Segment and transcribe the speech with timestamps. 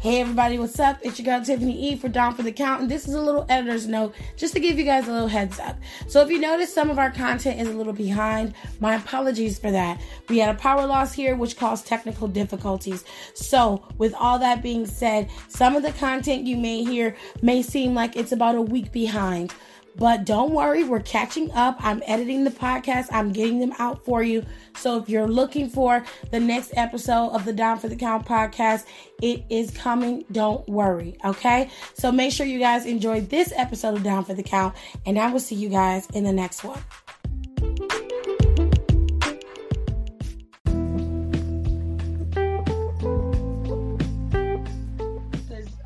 [0.00, 0.98] Hey everybody, what's up?
[1.02, 3.44] It's your girl Tiffany E for Down for the Count, and this is a little
[3.48, 5.76] editor's note just to give you guys a little heads up.
[6.06, 9.72] So if you notice some of our content is a little behind, my apologies for
[9.72, 10.00] that.
[10.28, 13.04] We had a power loss here which caused technical difficulties.
[13.34, 17.92] So with all that being said, some of the content you may hear may seem
[17.92, 19.52] like it's about a week behind.
[19.98, 21.76] But don't worry, we're catching up.
[21.80, 24.44] I'm editing the podcast, I'm getting them out for you.
[24.76, 28.84] So if you're looking for the next episode of the Down for the Count podcast,
[29.20, 30.24] it is coming.
[30.30, 31.16] Don't worry.
[31.24, 31.68] Okay.
[31.94, 35.30] So make sure you guys enjoy this episode of Down for the Count, and I
[35.32, 36.80] will see you guys in the next one.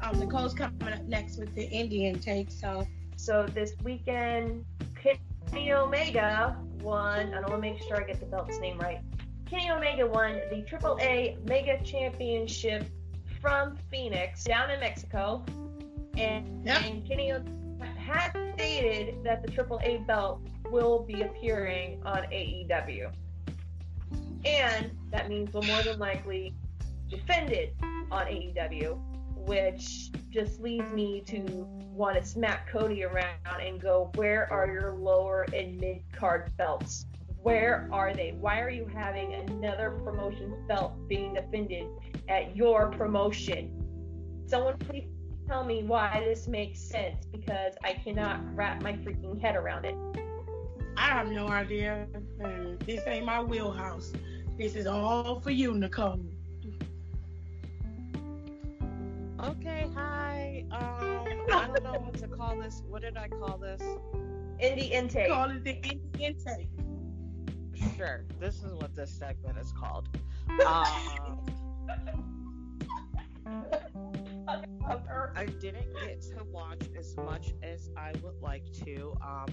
[0.03, 2.51] Um, Nicole's coming up next with the Indian take.
[2.51, 2.87] So
[3.23, 4.65] So this weekend,
[5.01, 7.33] Kenny Omega won.
[7.33, 8.99] I want to make sure I get the belt's name right.
[9.49, 12.85] Kenny Omega won the AAA Mega Championship
[13.41, 15.45] from Phoenix down in Mexico,
[16.19, 16.83] and, Yep.
[16.85, 17.29] and Kenny
[17.97, 20.41] has stated that the AAA belt
[20.73, 23.09] will be appearing on AEW,
[24.45, 26.57] and that means we'll more than likely
[27.09, 27.73] defend it
[28.11, 29.01] on AEW,
[29.47, 31.41] which just leads me to
[31.93, 37.07] want to smack Cody around and go, where are your lower and mid card belts?
[37.43, 38.37] Where are they?
[38.39, 41.87] Why are you having another promotion belt being defended
[42.29, 43.71] at your promotion?
[44.47, 45.09] Someone please
[45.49, 49.97] tell me why this makes sense because I cannot wrap my freaking head around it.
[50.97, 52.07] I have no idea.
[52.87, 54.13] This ain't my wheelhouse.
[54.57, 56.21] This is all for you, Nicole.
[59.43, 60.65] Okay, hi.
[60.71, 62.83] Um, I don't know what to call this.
[62.89, 63.83] What did I call this?
[64.63, 65.31] Indie intake.
[65.31, 66.69] Call it the Indian take.
[67.97, 70.09] Sure, this is what this segment is called.
[70.67, 71.39] Um,
[75.37, 79.17] I didn't get to watch as much as I would like to.
[79.23, 79.47] Um,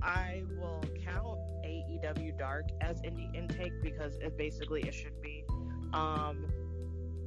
[0.00, 5.44] I will count AEW Dark as indie intake because it basically it should be.
[5.92, 6.46] Um,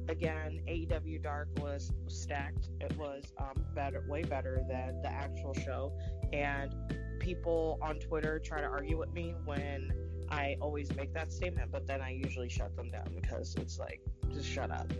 [0.08, 2.70] again, AEW Dark was stacked.
[2.80, 5.92] It was um, better, way better than the actual show.
[6.32, 6.74] And
[7.20, 9.92] people on Twitter try to argue with me when
[10.30, 14.00] I always make that statement, but then I usually shut them down because it's like,
[14.32, 14.90] just shut up.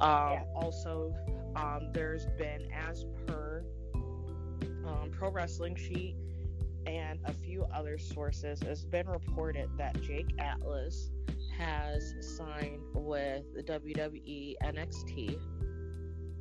[0.00, 0.44] Um, Yeah.
[0.54, 1.14] Also,
[1.54, 3.64] um, there's been, as per
[3.94, 6.16] um, Pro Wrestling Sheet
[6.86, 11.10] and a few other sources, it's been reported that Jake Atlas
[11.58, 15.38] has signed with the WWE NXT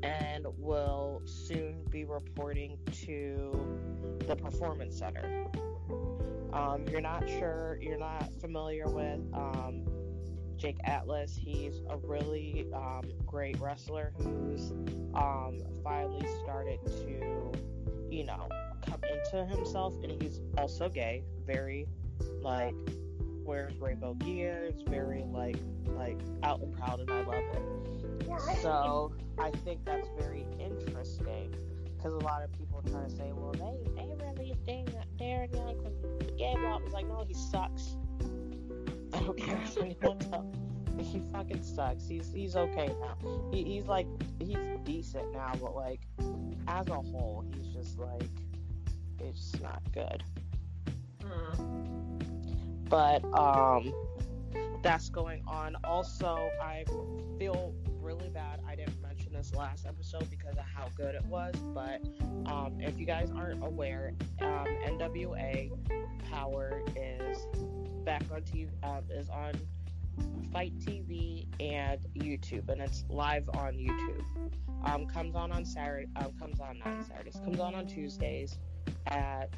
[0.04, 5.48] and will soon be reporting to the Performance Center.
[6.54, 9.86] Um, you're not sure, you're not familiar with um,
[10.58, 11.36] Jake Atlas.
[11.36, 14.72] He's a really um, great wrestler who's
[15.14, 17.52] um, finally started to,
[18.10, 18.48] you know,
[18.88, 21.24] come into himself, and he's also gay.
[21.46, 21.88] Very
[22.42, 22.76] like
[23.46, 24.66] wears rainbow gear.
[24.70, 25.58] It's very like
[25.96, 28.62] like out and proud, and I love it.
[28.62, 31.54] So I think that's very interesting
[31.96, 35.54] because a lot of people try to say, well, they they really think that Darren
[35.54, 35.94] Young was
[36.38, 36.56] gay.
[36.60, 36.80] Blah.
[36.80, 37.96] Was like, no, he sucks.
[39.14, 40.56] I don't care if anyone tells.
[40.98, 42.08] He fucking sucks.
[42.08, 43.18] He's he's okay now.
[43.52, 44.08] He, he's like
[44.40, 46.00] he's decent now, but like
[46.70, 48.30] as a whole, he's just like
[49.20, 50.24] it's just not good.
[51.22, 52.05] Hmm.
[52.90, 53.94] But um
[54.82, 55.76] that's going on.
[55.84, 56.86] Also i
[57.40, 57.74] feel
[58.06, 62.00] really bad i didn't mention this last episode because of how good it was but
[62.46, 65.72] um if you guys aren't aware um nwa
[66.32, 67.40] power is
[68.06, 69.54] back on tv um, is on
[70.54, 74.24] FITE tv and youtube and it's live on youtube.
[74.86, 78.60] Um comes on on saturday um, comes on not saturdays comes on on tuesdays
[79.08, 79.50] at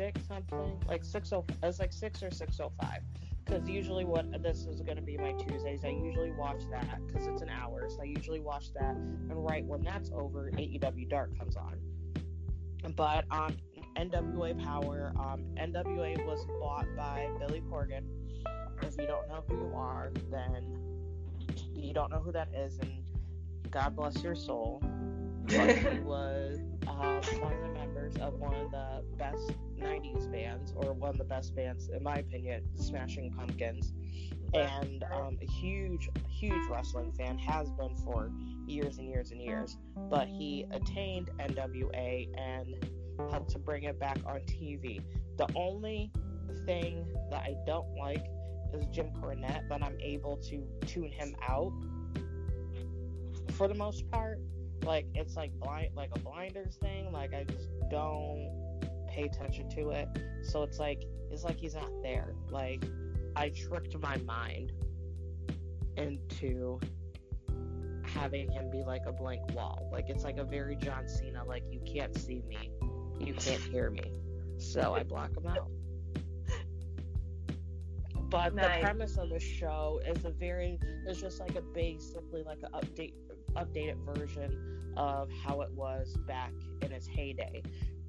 [0.00, 1.44] six something, like six oh.
[1.62, 3.02] It's like six or six oh five.
[3.44, 5.84] Because usually, what this is going to be my Tuesdays.
[5.84, 8.94] I usually watch that because it's an hour, so I usually watch that.
[8.94, 11.76] And right when that's over, AEW Dark comes on.
[12.96, 13.56] But um,
[13.96, 18.04] NWA Power, um, NWA was bought by Billy Corgan.
[18.82, 20.78] If you don't know who you are, then
[21.74, 23.04] you don't know who that is, and
[23.70, 24.82] God bless your soul.
[25.50, 30.92] He was um, one of the members of one of the best 90s bands, or
[30.92, 33.92] one of the best bands, in my opinion, Smashing Pumpkins.
[34.54, 38.30] And um, a huge, huge wrestling fan, has been for
[38.66, 39.76] years and years and years.
[40.08, 42.74] But he attained NWA and
[43.30, 45.02] helped to bring it back on TV.
[45.36, 46.12] The only
[46.64, 48.24] thing that I don't like
[48.72, 51.72] is Jim Cornette, but I'm able to tune him out
[53.52, 54.38] for the most part.
[54.84, 57.12] Like it's like blind like a blinders thing.
[57.12, 58.50] Like I just don't
[59.08, 60.08] pay attention to it.
[60.42, 62.34] So it's like it's like he's not there.
[62.50, 62.84] Like
[63.36, 64.72] I tricked my mind
[65.96, 66.80] into
[68.02, 69.88] having him be like a blank wall.
[69.92, 72.70] Like it's like a very John Cena, like you can't see me,
[73.20, 74.12] you can't hear me.
[74.58, 75.68] So I block him out.
[78.30, 78.76] But nice.
[78.76, 82.70] the premise of the show is a very it's just like a basically like an
[82.72, 83.14] update
[83.56, 86.52] updated version of how it was back
[86.82, 87.62] in its heyday.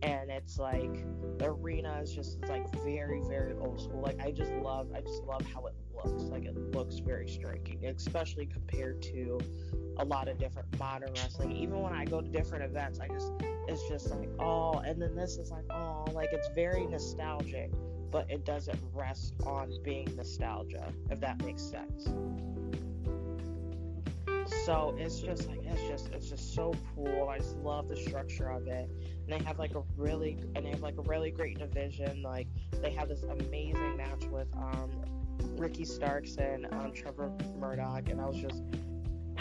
[0.04, 1.06] And it's like
[1.38, 4.02] the arena is just like very very old school.
[4.02, 6.24] Like i just love i just love how it looks.
[6.24, 9.40] Like it looks very striking especially compared to
[9.98, 11.52] a lot of different modern wrestling.
[11.52, 13.32] Even when i go to different events i just
[13.68, 17.72] it's just like oh and then this is like oh like it's very nostalgic
[18.12, 22.10] but it doesn't rest on being nostalgia if that makes sense
[24.72, 27.28] so it's just like it's just it's just so cool.
[27.28, 28.90] I just love the structure of it.
[29.28, 32.22] And they have like a really and they have like a really great division.
[32.22, 32.48] Like
[32.82, 34.90] they have this amazing match with um
[35.58, 38.64] Ricky Starks and um, Trevor Murdoch, and I was just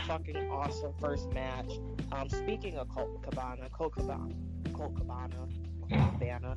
[0.08, 1.74] fucking awesome first match.
[2.10, 4.34] Um, speaking of Colt Cabana, Colt Cabana,
[4.72, 5.46] Colt Cabana,
[5.92, 6.56] Colt Cabana,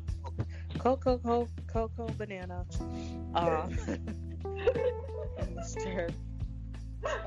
[0.79, 2.65] Coco Coco Coco Banana,
[3.35, 3.77] um,
[5.53, 6.11] Mr.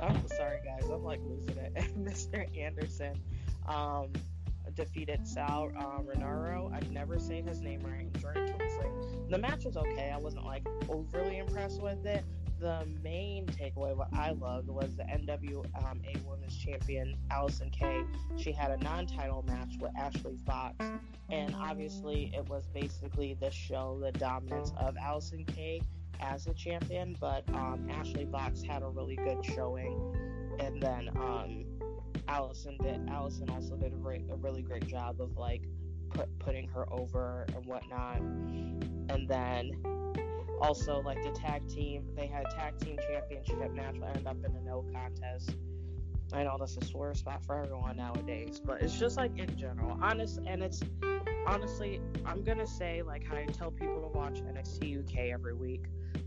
[0.00, 0.88] I'm sorry, guys.
[0.90, 1.74] I'm like losing it.
[1.98, 2.46] Mr.
[2.58, 3.20] Anderson
[3.68, 4.12] um,
[4.74, 6.72] defeated Sal uh, Rinauro.
[6.72, 8.06] I've never seen his name right.
[9.28, 10.12] The match was okay.
[10.14, 12.24] I wasn't like overly impressed with it.
[12.58, 18.02] The main takeaway, what I loved, was the NWA um, Women's Champion Allysin Kay.
[18.36, 20.74] She had a non-title match with Ashley Fox,
[21.28, 25.82] and obviously it was basically the show the dominance of Allysin Kay
[26.20, 30.14] as a champion, but um, Ashley Fox had a really good showing,
[30.58, 31.64] and then um,
[32.28, 33.06] Allysin did.
[33.06, 35.62] Allysin also did a, re- a really great job of like
[36.10, 39.72] put, putting her over and whatnot, and then
[40.60, 42.04] also like the tag team.
[42.16, 45.54] They had a tag team championship match ended up in a no contest.
[46.32, 49.98] I know that's a sore spot for everyone nowadays, but it's just like in general,
[50.02, 50.82] honest, and it's
[51.46, 55.86] honestly, I'm gonna say like how I tell people to watch NXT UK every week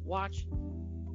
[0.09, 0.45] watch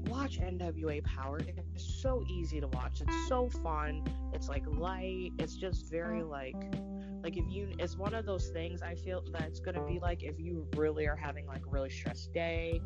[0.06, 1.40] watch NWA Power.
[1.74, 3.00] It's so easy to watch.
[3.00, 4.04] It's so fun.
[4.32, 5.32] It's like light.
[5.38, 6.56] It's just very like
[7.22, 10.22] like if you it's one of those things I feel that it's gonna be like
[10.22, 12.80] if you really are having like a really stressed day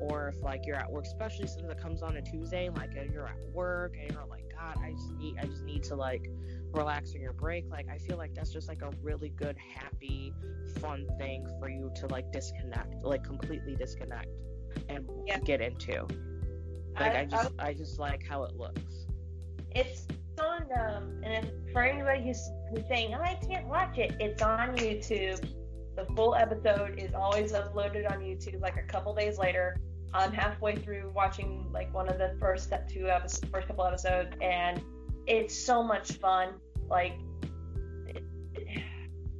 [0.00, 3.28] or if like you're at work, especially since it comes on a Tuesday, like you're
[3.28, 6.30] at work and you're like, God, I just need I just need to like
[6.72, 7.64] relax on your break.
[7.70, 10.32] Like I feel like that's just like a really good, happy,
[10.80, 14.28] fun thing for you to like disconnect, like completely disconnect
[14.88, 15.38] and yeah.
[15.40, 16.06] get into.
[16.98, 19.06] Like I, I just I, I, just like how it looks.
[19.74, 20.06] It's
[20.40, 24.76] on um and for anybody who's, who's saying oh, I can't watch it, it's on
[24.76, 25.46] YouTube.
[25.96, 29.76] The full episode is always uploaded on YouTube like a couple days later.
[30.14, 34.80] I'm halfway through watching like one of the first two episodes, first couple episodes, and
[35.26, 36.54] it's so much fun.
[36.88, 37.14] Like
[38.06, 38.22] it,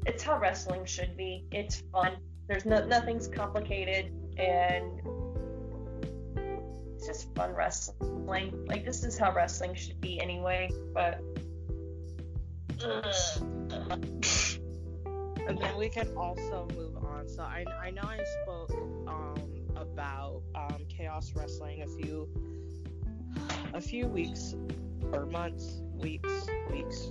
[0.05, 1.47] it's how wrestling should be.
[1.53, 2.17] It's fun.
[2.49, 5.01] There's no nothing's complicated, and
[6.95, 8.67] it's just fun wrestling.
[8.67, 10.71] Like this is how wrestling should be anyway.
[10.93, 11.21] But
[15.47, 17.29] and then we can also move on.
[17.29, 18.73] So I, I know I spoke
[19.07, 22.29] um, about um, chaos wrestling a few
[23.73, 24.55] a few weeks
[25.13, 27.09] or months, weeks, weeks.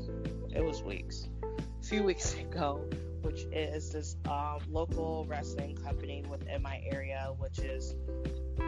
[0.56, 1.28] It was weeks.
[1.44, 2.88] A few weeks ago,
[3.22, 7.96] which is this um, local wrestling company within my area, which is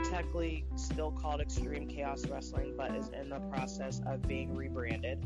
[0.09, 5.25] technically still called Extreme Chaos Wrestling, but is in the process of being rebranded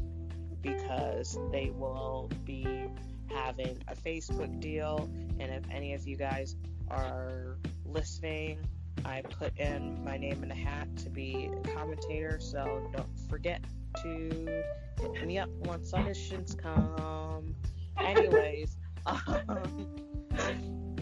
[0.61, 2.85] because they will be
[3.27, 5.09] having a Facebook deal.
[5.39, 6.55] And if any of you guys
[6.89, 7.57] are
[7.91, 8.59] listening,
[9.05, 13.61] I put in my name in the hat to be a commentator, so don't forget
[14.03, 14.63] to
[15.01, 17.55] hit me up once auditions come.
[17.97, 19.87] Anyways, um,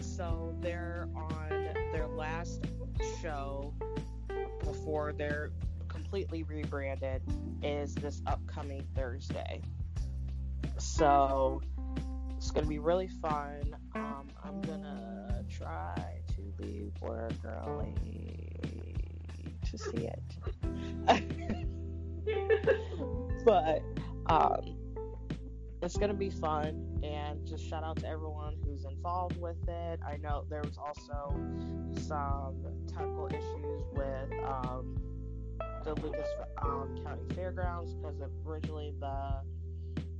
[0.00, 2.66] so they're on their last
[3.20, 3.72] show
[4.64, 5.50] before they're
[5.88, 7.22] completely rebranded
[7.62, 9.60] is this upcoming Thursday.
[10.78, 11.60] So
[12.36, 13.76] it's gonna be really fun.
[13.94, 16.17] Um, I'm gonna try
[16.58, 17.32] to be work
[17.66, 17.94] early
[19.70, 20.22] to see it.
[23.44, 23.82] but
[24.26, 24.76] um,
[25.82, 30.00] it's gonna be fun and just shout out to everyone who's involved with it.
[30.06, 31.34] I know there was also
[32.06, 34.96] some technical issues with um,
[35.84, 36.28] the Lucas
[36.62, 39.40] um, County Fairgrounds because originally the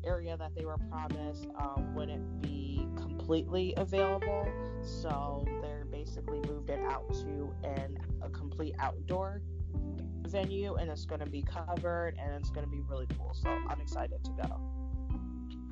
[0.04, 4.48] area that they were promised um, wouldn't be completely available,
[4.82, 9.42] so they're basically moved it out to an a complete outdoor
[10.22, 13.32] venue, and it's going to be covered, and it's going to be really cool.
[13.34, 14.60] So I'm excited to go.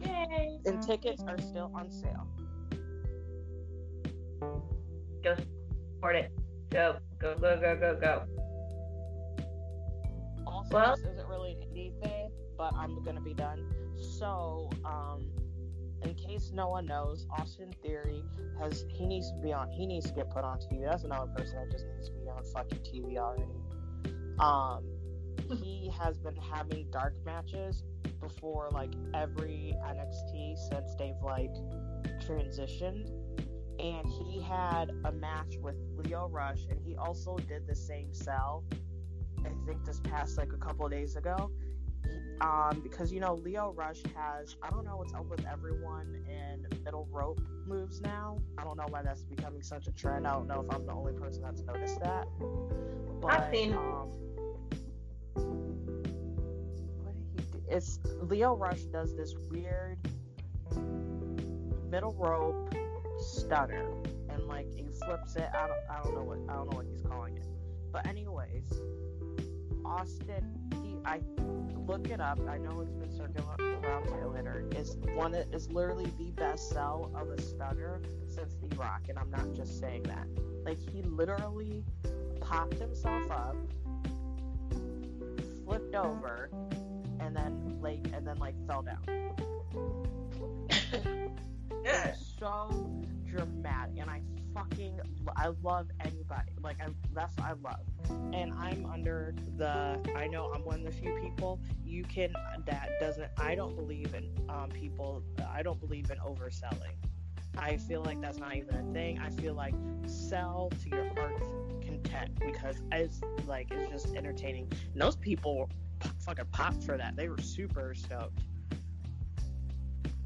[0.00, 0.58] Yay!
[0.64, 2.26] And tickets are still on sale.
[5.22, 5.34] Go
[5.94, 6.32] support it.
[6.70, 8.22] Go, go, go, go, go, go.
[10.46, 13.72] Also, Well- this isn't really anything, but I'm gonna be done.
[13.96, 15.30] So, um,
[16.06, 18.22] in case no one knows, Austin Theory
[18.60, 19.70] has he needs to be on.
[19.70, 20.84] He needs to get put on TV.
[20.84, 23.44] That's another person that just needs to be on fucking TV already.
[24.38, 24.84] Um,
[25.62, 27.82] he has been having dark matches
[28.20, 31.52] before like every NXT since they've like
[32.20, 33.10] transitioned.
[33.78, 38.64] And he had a match with Lio Rush, and he also did the same cell
[39.46, 41.50] I think this past like a couple of days ago.
[42.40, 46.66] Um, because you know Lio Rush has I don't know what's up with everyone in
[46.84, 48.38] middle rope moves now.
[48.58, 50.26] I don't know why that's becoming such a trend.
[50.26, 52.26] I don't know if I'm the only person that's noticed that.
[53.20, 54.10] But I've seen- um,
[57.02, 57.62] what did he do?
[57.68, 59.98] It's Lio Rush does this weird
[61.90, 62.74] middle rope
[63.18, 63.88] stutter
[64.28, 65.48] and like he flips it.
[65.54, 67.46] I don't I don't know what I don't know what he's calling it.
[67.92, 68.70] But anyways,
[69.84, 70.44] Austin,
[71.06, 71.20] I
[71.86, 72.40] look it up.
[72.48, 74.64] I know it's been circulating around my litter.
[74.74, 79.16] Is one that is literally the best sell of a stunner since The Rock, and
[79.18, 80.26] I'm not just saying that.
[80.64, 81.84] Like he literally
[82.40, 83.56] popped himself up,
[85.64, 86.50] flipped over,
[87.20, 89.04] and then like and then like fell down.
[91.84, 92.14] Yeah.
[92.40, 92.68] So
[93.24, 94.20] dramatic, and I
[94.56, 95.00] fucking
[95.36, 96.52] I love anybody.
[96.62, 97.80] Like I, that's what I love.
[98.32, 99.98] And I'm under the.
[100.16, 102.32] I know I'm one of the few people you can
[102.64, 103.30] that doesn't.
[103.38, 105.22] I don't believe in um, people.
[105.52, 106.96] I don't believe in overselling.
[107.58, 109.18] I feel like that's not even a thing.
[109.18, 109.74] I feel like
[110.06, 111.48] sell to your heart's
[111.84, 114.70] content because it's like it's just entertaining.
[114.92, 115.68] And those people
[116.20, 117.16] fucking popped for that.
[117.16, 118.40] They were super stoked.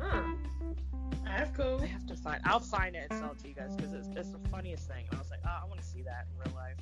[0.00, 0.34] Hmm.
[1.24, 1.80] That's cool.
[2.26, 2.42] I have to find.
[2.44, 5.04] I'll sign it and sell it to you guys because it's, it's the funniest thing.
[5.10, 6.76] And I was like, oh, I want to see that in real life.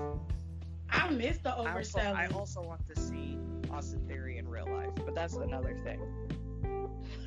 [0.90, 1.98] I miss the I also.
[2.00, 3.38] I also want to see
[3.70, 6.00] Austin Theory in real life, but that's another thing.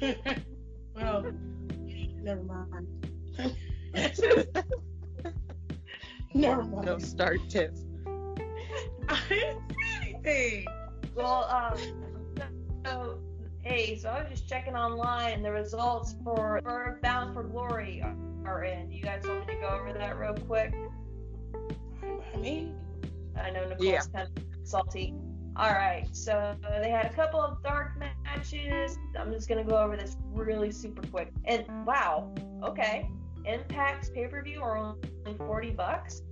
[0.96, 1.26] well,
[2.22, 2.88] never mind.
[6.34, 6.86] never mind.
[6.86, 7.82] no start tips.
[9.10, 10.68] I didn't see anything.
[11.16, 11.78] Well, um,
[12.86, 13.20] so,
[13.72, 18.04] hey, so I was just checking online, and the results for, for Bound for Glory
[18.46, 18.92] are, in.
[18.92, 20.74] You guys want me to go over that real quick?
[22.34, 22.76] I mean,
[23.40, 24.02] I know Nicole's Yeah.
[24.14, 25.14] kind of salty.
[25.56, 28.98] All right, so they had a couple of dark matches.
[29.18, 31.32] I'm just gonna go over this really super quick.
[31.46, 33.10] And wow, okay,
[33.46, 36.24] Impact's pay per view are only 40 bucks.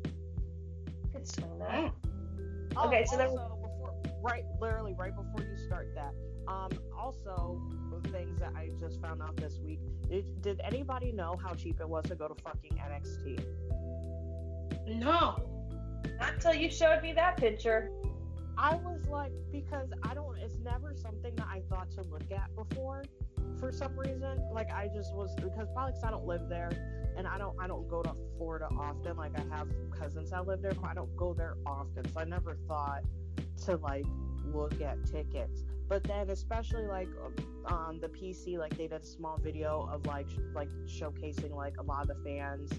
[1.13, 1.91] Could swing that.
[2.75, 2.86] Mm.
[2.86, 3.58] Okay, so oh, then- Oh, also,
[4.21, 6.13] right, literally right before you start that,
[6.47, 7.61] um, also
[8.11, 9.79] things that I just found out this week.
[10.09, 13.43] Did, did anybody know how cheap it was to go to fucking NXT?
[14.88, 15.45] no.
[16.19, 17.91] Not until you showed me that picture.
[18.57, 22.53] I was like, because I don't, it's never something that I thought to look at
[22.55, 23.03] before
[23.59, 24.41] for some reason.
[24.51, 26.69] Like, I just was, because probably because I don't live there
[27.15, 29.17] and I don't, I don't go to Florida often.
[29.17, 32.11] Like, I have cousins that live there, but I don't go there often.
[32.11, 33.03] So I never thought
[33.65, 34.05] to, like,
[34.53, 35.63] look at tickets.
[35.87, 37.09] But then, especially like
[37.65, 41.77] on the PC, like they did a small video of like sh- like showcasing like
[41.79, 42.71] a lot of the fans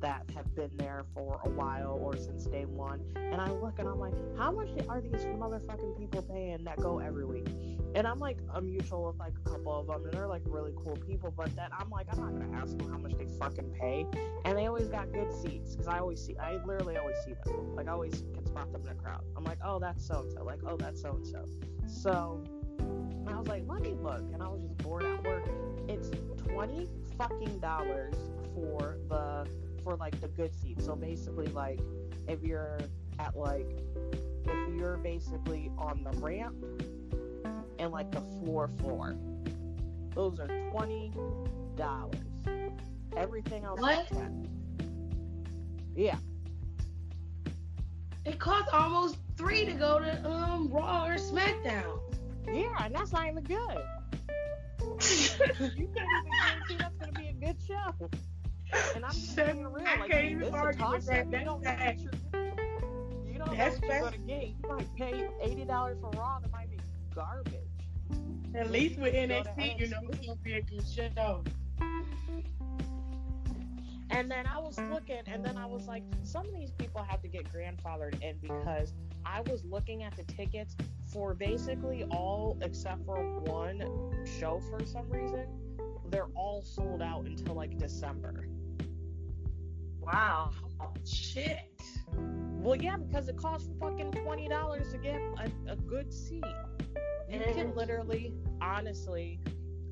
[0.00, 3.00] that have been there for a while or since day one.
[3.16, 6.98] And I look and I'm like, how much are these motherfucking people paying that go
[6.98, 7.48] every week?
[7.94, 10.72] And I'm like a mutual with like a couple of them, and they're like really
[10.76, 11.32] cool people.
[11.36, 14.06] But then I'm like, I'm not gonna ask them how much they fucking pay.
[14.44, 17.74] And they always got good seats because I always see, I literally always see them.
[17.76, 19.22] Like I always can spot them in the crowd.
[19.36, 20.44] I'm like, oh, that's so and so.
[20.44, 21.44] Like, oh, that's so and so.
[21.86, 22.44] So
[23.28, 25.48] I was like, let me look, and I was just bored at work.
[25.88, 26.10] It's
[26.48, 28.14] twenty fucking dollars
[28.54, 29.46] for the
[29.84, 30.84] for like the good seats.
[30.86, 31.78] So basically, like
[32.26, 32.78] if you're
[33.20, 33.68] at like
[34.46, 36.56] if you're basically on the ramp
[37.78, 39.14] and like the floor floor,
[40.14, 41.12] those are twenty
[41.76, 42.16] dollars.
[43.16, 44.10] Everything else What?
[44.10, 44.48] is ten.
[45.94, 46.16] Yeah,
[48.24, 52.00] It costs almost three to go to um Raw or SmackDown.
[52.52, 53.78] yeah, and that's not even good.
[54.80, 54.98] you
[55.38, 58.08] can't even guarantee that's gonna be a good show.
[58.94, 59.86] And I'm just Shut- being real.
[59.86, 61.26] I Like, can't even argue with that.
[61.26, 64.48] You don't know That's what you're, you don't know That's what you're gonna get.
[64.48, 66.78] You might pay eighty dollars for Raw that might be
[67.14, 67.52] garbage.
[68.54, 71.42] At least with NXT, you know it's gonna be a good show.
[74.10, 77.20] And then I was looking, and then I was like, some of these people have
[77.22, 78.92] to get grandfathered in because
[79.26, 80.76] I was looking at the tickets
[81.06, 83.82] for basically all except for one
[84.38, 85.46] show for some reason.
[86.10, 88.46] They're all sold out until like December.
[90.04, 90.50] Wow.
[91.04, 91.58] Shit.
[92.16, 96.44] Well, yeah, because it costs fucking twenty dollars to get a, a good seat.
[97.28, 97.76] You can Mhm.
[97.76, 99.40] literally, honestly,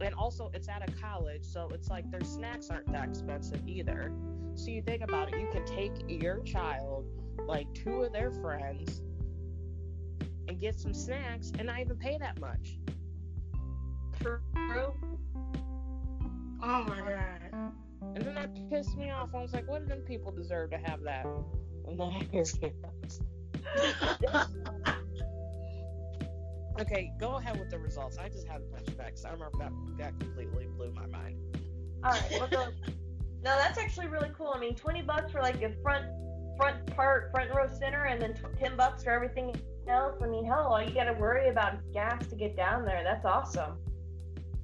[0.00, 4.12] and also it's at a college, so it's like their snacks aren't that expensive either.
[4.54, 7.06] So you think about it, you can take your child,
[7.46, 9.00] like two of their friends,
[10.48, 12.78] and get some snacks and not even pay that much.
[14.20, 14.40] True.
[16.64, 17.72] Oh my god.
[18.14, 19.30] And then that pissed me off.
[19.34, 21.26] I was like, what do them people deserve to have that?
[26.80, 28.18] Okay, go ahead with the results.
[28.18, 31.36] I just had a bunch of So I remember that that completely blew my mind.
[32.02, 32.30] All right.
[32.32, 32.72] Well, so,
[33.44, 34.52] no, that's actually really cool.
[34.54, 36.06] I mean, twenty bucks for like a front
[36.56, 39.54] front part, front row center, and then ten bucks for everything
[39.88, 40.16] else.
[40.22, 43.02] I mean, hell, all you got to worry about is gas to get down there.
[43.04, 43.78] That's awesome.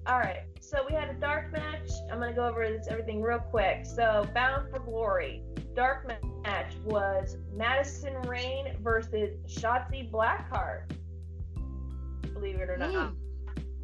[0.07, 0.43] All right.
[0.61, 1.91] So we had a dark match.
[2.11, 3.85] I'm gonna go over this everything real quick.
[3.85, 5.43] So Bound for Glory.
[5.75, 6.07] Dark
[6.45, 10.91] match was Madison Rayne versus Shotzi Blackheart.
[12.33, 13.13] Believe it or not.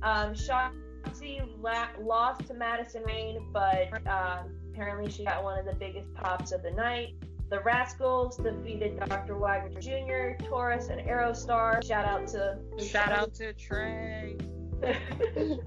[0.03, 5.75] Um, Shotzi la- lost to Madison Rayne, but um, apparently she got one of the
[5.75, 7.15] biggest pops of the night.
[7.51, 9.37] The Rascalz defeated Dr.
[9.37, 11.87] Wagner Jr., Taurus, and Aerostar.
[11.87, 14.37] Shout out to Shout out to Trey.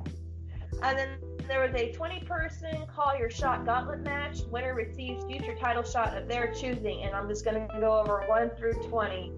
[0.84, 1.10] and then
[1.48, 4.42] there was a 20 person call your shot gauntlet match.
[4.52, 8.50] Winner receives future title shot of their choosing, and I'm just gonna go over one
[8.58, 9.32] through 20.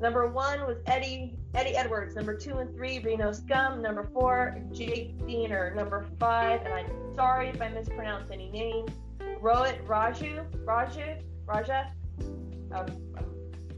[0.00, 2.16] Number one was Eddie Eddie Edwards.
[2.16, 3.80] Number two and three, Reno Scum.
[3.80, 5.74] Number four, Jake Deaner.
[5.76, 8.90] Number five, and I'm sorry if I mispronounce any names,
[9.40, 10.44] Rohit Raju.
[10.64, 11.22] Raju?
[11.46, 11.92] Raja?
[12.72, 13.26] Um, I'm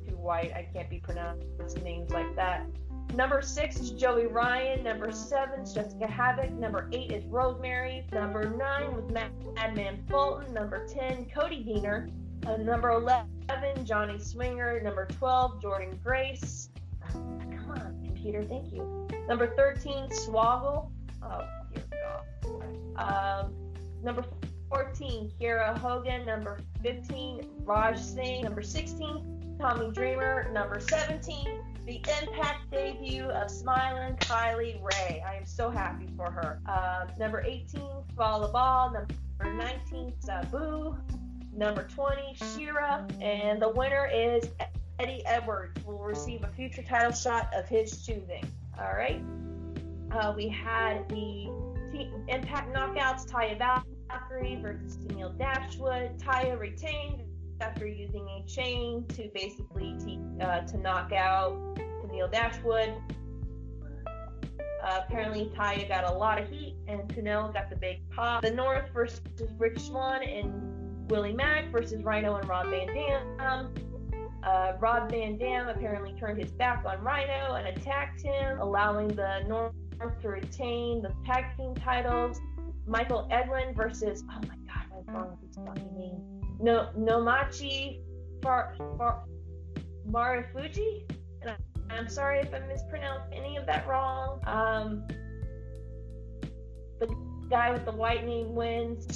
[0.07, 0.53] too white.
[0.55, 2.66] I can't be pronouncing names like that.
[3.14, 4.83] Number six is Joey Ryan.
[4.83, 6.59] Number seven is Jessicka Havok.
[6.59, 8.07] Number eight is Rosemary.
[8.12, 10.53] Number nine was Mad- Madman Fulton.
[10.53, 12.11] Number ten, Cody Deaner.
[12.46, 14.81] Uh, number eleven, Johnny Swinger.
[14.83, 16.70] Number twelve, Jordynne Grace.
[17.12, 19.07] Come on, computer, thank you.
[19.29, 20.90] Number thirteen, Swoggle.
[21.22, 23.44] Oh dear God.
[23.44, 23.55] Um,
[24.03, 24.24] number
[24.68, 26.27] 14, Kiera Hogan.
[26.27, 28.42] Number 15, Raj Singh.
[28.42, 30.51] Number 16, Tommy Dreamer.
[30.53, 35.23] Number 17, the Impact debut of Smiling Kylie Rae.
[35.27, 36.61] I am so happy for her.
[36.67, 37.81] Um, number 18,
[38.17, 38.93] Fallah Bahh.
[38.93, 40.97] Number 19, Sabu.
[41.57, 43.07] Number 20, Shira.
[43.21, 44.49] And the winner is
[44.99, 45.85] Eddie Edwards.
[45.85, 48.45] Will receive a future title shot of his choosing.
[48.79, 49.23] All right.
[50.11, 51.49] Uh, we had the
[52.29, 56.19] Impact Knockouts, Taya Valkyrie versus Tennille Dashwood.
[56.19, 57.23] Taya retained
[57.61, 62.95] after using a chain to basically t- uh, to knock out Tennille Dashwood.
[64.85, 68.43] Uh, apparently, Taya got a lot of heat, and Tennille got the big pop.
[68.43, 69.21] The North versus
[69.57, 73.75] Rich Swann and Willie Mack versus Rhino and Rob Van Dam.
[74.43, 79.43] Uh, Rob Van Dam apparently turned his back on Rhino and attacked him, allowing the
[79.49, 79.73] North
[80.21, 82.40] to retain the tag team titles.
[82.87, 86.43] Michael Edwin versus oh my god, what's wrong with his fucking name?
[86.61, 88.01] No Nomachi
[88.43, 89.25] Far Far
[90.09, 91.11] Marufuji?
[91.43, 94.40] And I, I'm sorry if I mispronounced any of that wrong.
[94.47, 95.07] Um,
[97.01, 97.14] the
[97.51, 99.07] guy with the white name wins.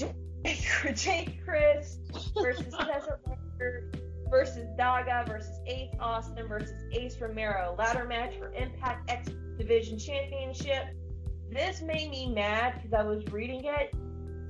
[0.95, 2.01] Jake Crist
[2.35, 3.99] versus Blanchard
[4.31, 7.75] versus Daga versus Ace Austin versus Ace Romero.
[7.79, 10.85] Ladder match for Impact X Division Championship.
[11.51, 13.95] This made me mad because I was reading it,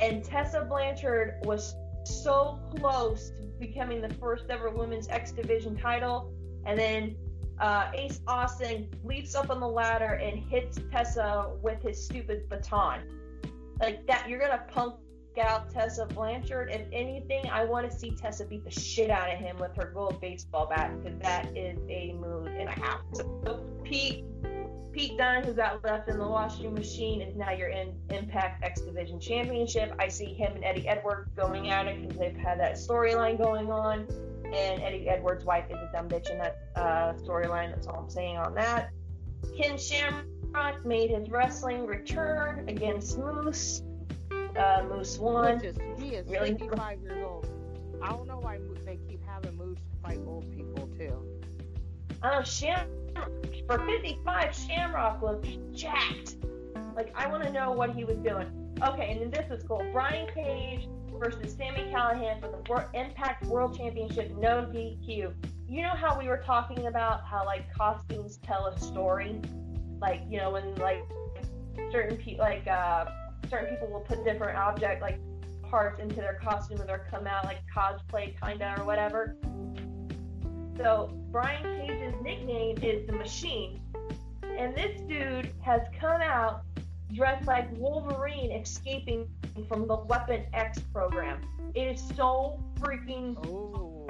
[0.01, 6.32] and Tessa Blanchard was so close to becoming the first ever women's X Division title,
[6.64, 7.16] and then
[7.61, 13.00] uh, Ace Austin leaps up on the ladder and hits Tessa with his stupid baton.
[13.80, 14.94] Like that, you're gonna punk
[15.38, 16.70] out Tessa Blanchard.
[16.70, 19.90] If anything, I want to see Tessa beat the shit out of him with her
[19.94, 23.01] gold baseball bat because that is a mood and a half.
[23.14, 24.24] So Pete,
[24.92, 28.81] Pete Dunne, who got left in the washing machine, is now your in Impact X
[28.81, 29.94] Division Championship.
[29.98, 33.70] I see him and Eddie Edwards going at it because they've had that storyline going
[33.70, 34.07] on,
[34.44, 37.70] and Eddie Edwards' wife is a dumb bitch in that uh, storyline.
[37.70, 38.90] That's all I'm saying on that.
[39.57, 43.83] Ken Shamrock made his wrestling return against Moose.
[44.56, 45.64] Uh, Moose won.
[45.64, 46.52] Is, he is Really?
[46.54, 47.46] 55 years old.
[48.02, 51.22] I don't know why they keep having moves fight old people too.
[52.22, 52.87] Oh, Sham
[53.66, 56.37] for 55, Shamrock was jacked.
[56.96, 58.46] Like, I want to know what he was doing.
[58.82, 59.84] Okay, and then this is cool.
[59.92, 65.32] Brian Cage versus Sami Callihan for the Wor- Impact World Championship, no DQ.
[65.68, 69.40] You know how we were talking about how like costumes tell a story,
[70.00, 71.02] like you know when like
[71.92, 73.06] certain people like uh,
[73.51, 75.18] certain people will put different object like
[75.62, 79.37] parts into their costume and they'll come out like cosplay kinda or whatever.
[80.77, 83.81] So Brian Cage's nickname is the Machine,
[84.57, 86.62] and this dude has come out
[87.12, 89.29] dressed like Wolverine escaping
[89.68, 91.40] from the Weapon X program.
[91.74, 93.37] It is so freaking.
[93.46, 94.07] Oh.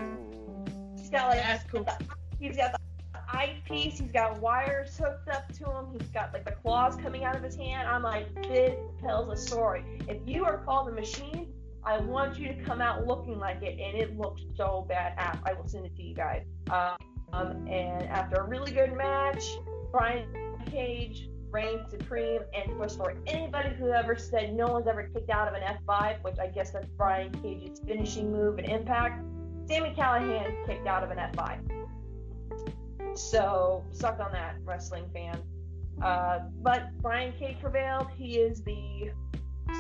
[0.96, 1.86] He's got like cool.
[2.38, 2.78] he's got the
[3.32, 3.98] eyepiece.
[3.98, 5.86] He's got wires hooked up to him.
[5.98, 7.88] He's got like the claws coming out of his hand.
[7.88, 9.84] I'm like, this tells a story.
[10.08, 11.52] If you are called a Machine,
[11.84, 15.14] I want you to come out looking like it, and it looks so bad.
[15.44, 16.42] I will send it to you guys.
[16.70, 19.44] Um, and after a really good match,
[19.90, 20.26] Brian
[20.70, 22.40] Cage reigned supreme.
[22.54, 26.22] And for, for anybody who ever said no one's ever kicked out of an F5,
[26.22, 29.24] which I guess that's Brian Cage's finishing move in Impact,
[29.68, 31.77] Sami Callihan kicked out of an F5.
[33.18, 35.42] So suck on that, wrestling fan.
[36.02, 38.06] Uh, but Brian Cage prevailed.
[38.16, 39.10] He is the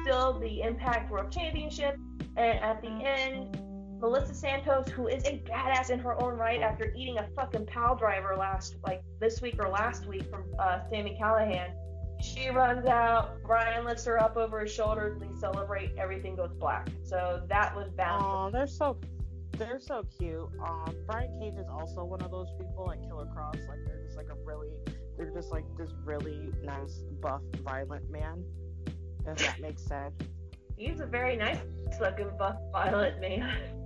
[0.02, 1.96] still the Impact World Championship.
[2.36, 3.58] And at the end,
[4.00, 7.96] Melissa Santos, who is a badass in her own right after eating a fucking pal
[7.96, 11.70] driver last like this week or last week from uh, Sami Callihan,
[12.20, 13.40] she runs out.
[13.44, 15.92] Brian lifts her up over his shoulders they celebrate.
[15.96, 16.88] Everything goes black.
[17.04, 18.24] So that was bound.
[18.24, 18.98] Oh, they're so
[19.56, 20.48] they're so cute.
[20.64, 23.66] Um, Brian Cage is also one of those people like Killer Kross.
[23.68, 24.70] Like they're just like a really,
[25.16, 28.44] they're just like this really nice, buff, violent man.
[29.26, 30.14] If that makes sense.
[30.76, 31.58] He's a very nice
[32.00, 33.78] looking buff violent man.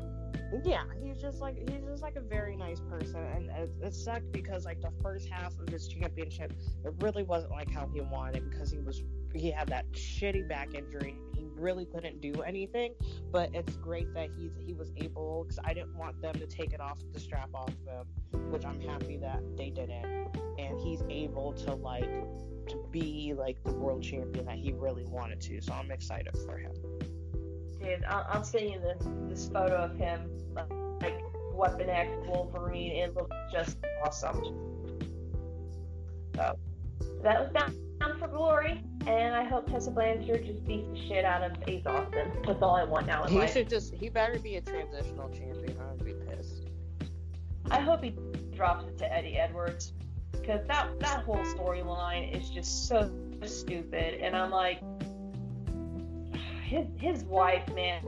[0.64, 4.30] Yeah, he's just like he's just like a very nice person, and it, it sucked
[4.32, 6.52] because like the first half of his championship,
[6.84, 9.02] it really wasn't like how he wanted because he was
[9.34, 11.16] he had that shitty back injury.
[11.62, 12.92] Really couldn't do anything,
[13.30, 16.72] but it's great that he's he was able because I didn't want them to take
[16.72, 20.04] it off the strap off him, which I'm happy that they didn't,
[20.58, 22.10] and he's able to like
[22.66, 25.60] to be like the world champion that he really wanted to.
[25.60, 26.72] So I'm excited for him.
[27.80, 30.28] Dude, I'll, I'll send you this this photo of him,
[31.00, 31.20] like
[31.52, 32.90] Weapon X Wolverine.
[32.90, 34.42] It looks just awesome.
[36.34, 36.58] So
[37.22, 41.42] that was down for glory, and I hope Tessa Blanchard just beats the shit out
[41.42, 42.30] of Ace Austin.
[42.46, 43.52] That's all I want now in He life.
[43.52, 45.76] should just he better be a transitional champion.
[45.80, 46.62] I would be pissed.
[47.70, 48.14] I hope he
[48.54, 49.92] drops it to Eddie Edwards
[50.32, 53.10] because that that whole storyline is just so
[53.44, 54.80] stupid, and I'm like,
[56.64, 58.02] his his wife, man.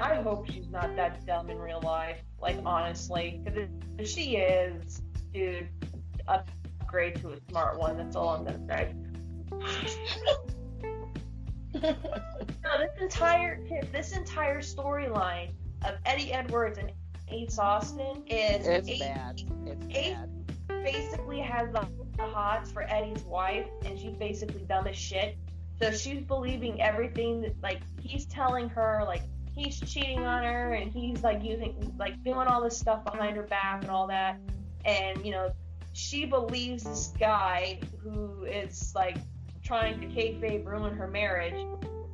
[0.00, 2.18] I hope she's not that dumb in real life.
[2.40, 5.68] Like honestly, because if she is, dude,
[6.28, 7.96] upgrade to a smart one.
[7.96, 8.94] That's all I'm gonna say.
[11.82, 13.60] No, this entire
[13.92, 15.50] this entire storyline
[15.84, 16.92] of Eddie Edwards and
[17.28, 19.42] Ace Austin is It's Ace bad.
[19.66, 20.84] It's Ace- bad.
[20.84, 21.86] basically has the,
[22.16, 25.38] the hots for Eddie's wife, and she's basically dumb as shit.
[25.80, 29.22] So she's believing everything that like he's telling her, like
[29.54, 33.44] he's cheating on her, and he's like using like doing all this stuff behind her
[33.44, 34.38] back and all that.
[34.84, 35.50] And you know,
[35.92, 39.16] she believes this guy who is like
[39.70, 41.54] trying to kayfabe ruin her marriage.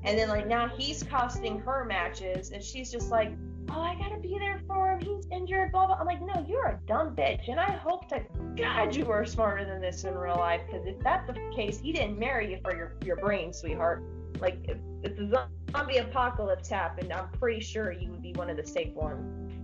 [0.05, 3.33] And then like now he's costing her matches, and she's just like,
[3.71, 5.01] oh, I gotta be there for him.
[5.01, 5.97] He's injured, blah blah.
[5.99, 8.21] I'm like, no, you're a dumb bitch, and I hope to
[8.57, 10.61] God you were smarter than this in real life.
[10.67, 14.03] Because if that's the case, he didn't marry you for your your brain, sweetheart.
[14.39, 18.59] Like if, if the zombie apocalypse happened, I'm pretty sure you would be one of
[18.59, 19.55] the safe ones.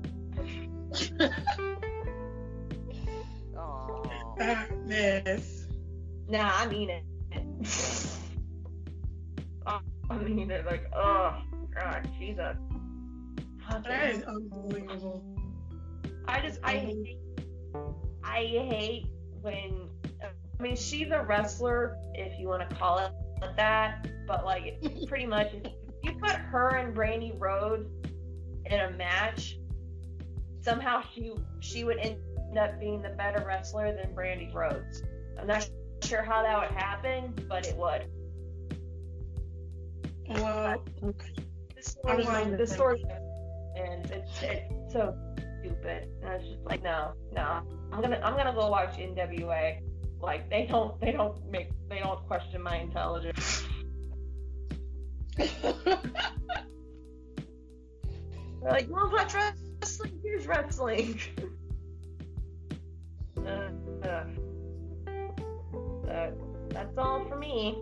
[3.54, 4.02] Oh.
[4.38, 5.66] Madness.
[6.26, 7.04] Nah, I mean it.
[9.66, 10.66] Oh, I mean it.
[10.66, 11.36] Like, oh
[11.74, 12.56] God, Jesus.
[13.84, 15.24] That is unbelievable.
[16.26, 17.18] I just I hate
[18.24, 19.06] I hate
[19.40, 19.88] when
[20.22, 23.12] I mean she's a wrestler if you want to call it
[23.56, 25.72] that, but like pretty much if
[26.02, 27.88] you put her and Brandi Rhodes
[28.66, 29.58] in a match,
[30.60, 32.18] somehow she she would end
[32.58, 35.02] up being the better wrestler than Brandi Rhodes.
[35.38, 35.68] I'm not
[36.04, 38.06] sure how that would happen, but it would.
[40.28, 41.14] Well, The
[42.06, 43.04] I was storyline, wondering the story,
[43.76, 45.16] and it's, it's so
[45.60, 46.08] stupid.
[46.22, 47.62] And it's just like, no, no.
[47.92, 49.80] I'm gonna, I'm gonna go watch NWA.
[50.20, 53.64] Like they don't, they don't make, they don't question my intelligence.
[58.62, 60.20] They're like, well, watch wrestling.
[60.22, 61.18] Here's wrestling.
[63.46, 63.68] uh,
[64.06, 64.24] uh,
[66.04, 67.78] that's all for me.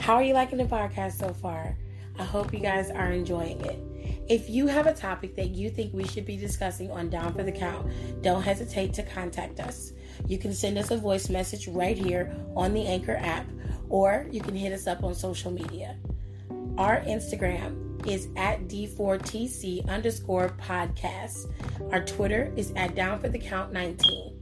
[0.00, 1.76] How are you liking the podcast so far?
[2.18, 3.78] I hope you guys are enjoying it.
[4.26, 7.42] If you have a topic that you think we should be discussing on Down for
[7.42, 7.90] the Count,
[8.22, 9.92] don't hesitate to contact us.
[10.26, 13.46] You can send us a voice message right here on the Anchor app,
[13.88, 15.96] or you can hit us up on social media.
[16.76, 21.52] Our Instagram is at D4TC underscore podcast.
[21.92, 24.34] Our Twitter is at Down for the Count 19.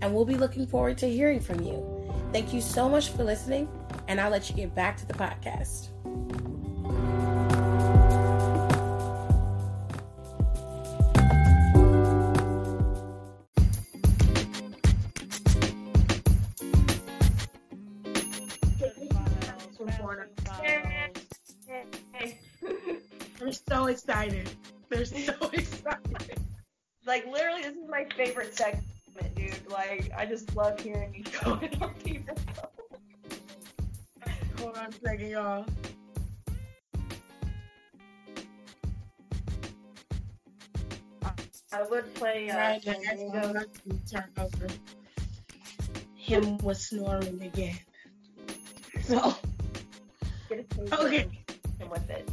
[0.00, 1.84] And we'll be looking forward to hearing from you.
[2.32, 3.68] Thank you so much for listening,
[4.06, 5.88] and I'll let you get back to the podcast.
[28.28, 29.70] Favorite segment, dude.
[29.70, 32.36] Like I just love hearing you going on people.
[34.58, 35.64] Hold on a second, y'all.
[41.72, 42.50] I would play.
[42.50, 43.38] Uh, Right, San that's Diego.
[43.48, 44.66] all I can turn over.
[46.14, 47.78] Him was snoring again.
[49.02, 49.34] So,
[50.50, 51.28] Get a taste Okay.
[51.90, 52.28] with it.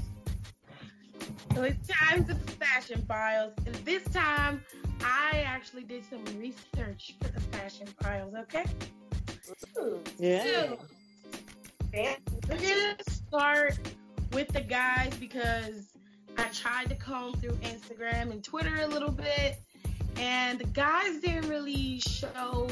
[1.55, 3.53] So it's time for the fashion files.
[3.65, 4.61] And this time,
[5.01, 8.65] I actually did some research for the fashion files, okay?
[9.77, 10.43] Ooh, Yeah.
[10.43, 10.79] So,
[11.93, 12.21] fancy.
[12.49, 13.79] We're gonna start
[14.33, 15.91] with the guys because
[16.37, 19.57] I tried to comb through Instagram and Twitter a little bit,
[20.17, 22.69] and the guys didn't really show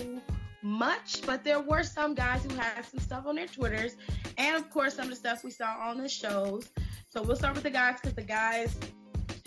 [0.61, 3.95] much, but there were some guys who had some stuff on their Twitters,
[4.37, 6.69] and of course some of the stuff we saw on the shows.
[7.13, 8.75] So we'll start with the guys because the guys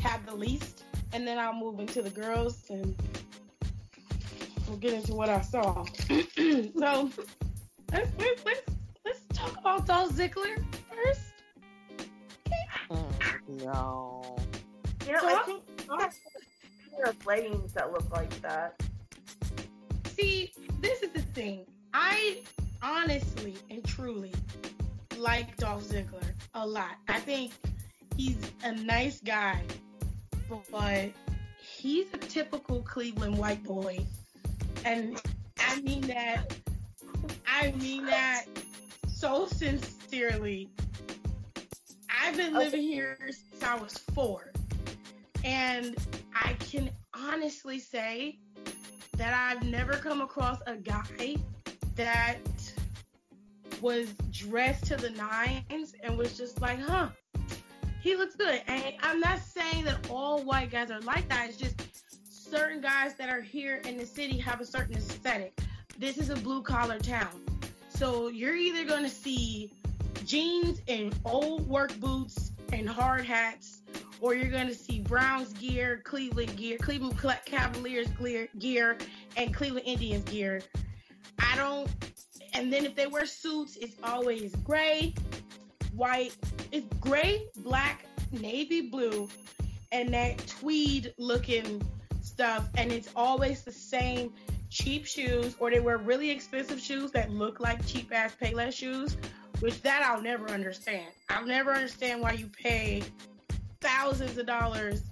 [0.01, 2.95] have the least, and then I'll move into the girls and
[4.69, 5.85] we'll get into what I saw.
[6.09, 7.11] so
[7.91, 8.61] let's, let's, let's
[9.05, 11.33] let's talk about Dolph Ziggler first.
[12.89, 14.37] Mm, no.
[15.05, 15.63] You know, So I I- think
[15.99, 18.81] that's a pair of leggings that look like that.
[20.17, 21.67] See, this is the thing.
[21.93, 22.43] I
[22.81, 24.33] honestly and truly
[25.19, 26.97] like Dolph Ziggler a lot.
[27.09, 27.53] I think
[28.17, 29.63] he's a nice guy,
[30.71, 31.11] but
[31.61, 33.99] he's a typical Cleveland white boy.
[34.85, 35.21] And
[35.59, 36.55] I mean that
[37.47, 38.45] I mean that
[39.09, 40.69] so sincerely.
[42.09, 44.53] I've been living here since I was four.
[45.45, 45.97] And
[46.35, 48.39] I can honestly say
[49.17, 51.37] that I've never come across a guy
[51.95, 52.37] that
[53.81, 57.09] was dressed to the nines and was just like, huh,
[58.01, 58.63] he looks good.
[58.67, 61.49] And I'm not saying that all white guys are like that.
[61.49, 61.83] It's just
[62.29, 65.59] certain guys that are here in the city have a certain aesthetic.
[65.99, 67.43] This is a blue collar town.
[67.89, 69.73] So you're either going to see
[70.25, 73.83] jeans and old work boots and hard hats,
[74.21, 78.09] or you're going to see Browns gear, Cleveland gear, Cleveland Cavaliers
[78.59, 78.99] gear,
[79.37, 80.63] and Cleveland Indians gear.
[81.39, 81.89] I don't.
[82.57, 85.13] And then if they wear suits, it's always gray,
[85.95, 86.35] white.
[86.73, 89.29] It's gray, black, navy blue,
[89.93, 91.83] and that tweed looking
[92.23, 92.67] stuff.
[92.79, 94.33] And it's always the same
[94.71, 99.19] cheap shoes, or they wear really expensive shoes that look like cheap ass Payless shoes,
[99.61, 101.13] which that I'll never understand.
[101.29, 103.03] I'll never understand why you pay
[103.83, 105.03] thousands of dollars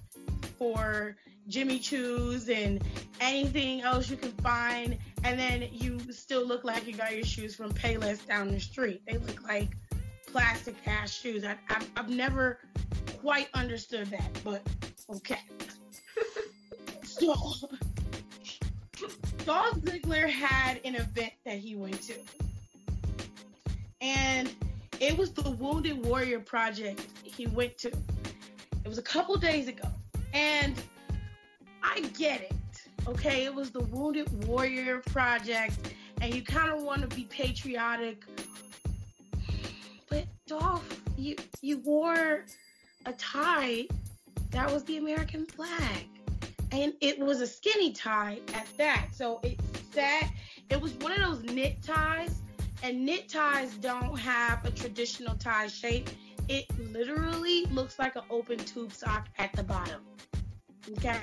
[0.57, 1.15] for
[1.47, 2.83] Jimmy Choo's and
[3.21, 7.55] anything else you can find, and then you still look like you got your shoes
[7.55, 9.01] from Payless down the street.
[9.07, 9.75] They look like
[10.25, 11.45] plastic ass shoes.
[11.45, 12.59] I, I, I've never
[13.21, 14.61] quite understood that, but
[15.09, 15.39] okay.
[17.03, 17.35] so,
[19.45, 22.15] Dolph Ziggler had an event that he went to,
[24.01, 24.53] and
[24.99, 27.89] it was the Wounded Warrior Project he went to.
[27.89, 29.87] It was a couple days ago,
[30.33, 30.75] and
[31.85, 32.53] I get it.
[33.07, 38.23] Okay, it was the Wounded Warrior Project, and you kind of want to be patriotic.
[40.09, 42.45] But Dolph, you you wore
[43.05, 43.87] a tie
[44.49, 46.07] that was the American flag,
[46.71, 49.09] and it was a skinny tie at that.
[49.13, 49.59] So it
[49.93, 50.31] sat.
[50.71, 52.41] It was one of those knit ties,
[52.81, 56.09] and knit ties don't have a traditional tie shape.
[56.47, 60.01] It literally looks like an open tube sock at the bottom.
[60.97, 61.19] Okay.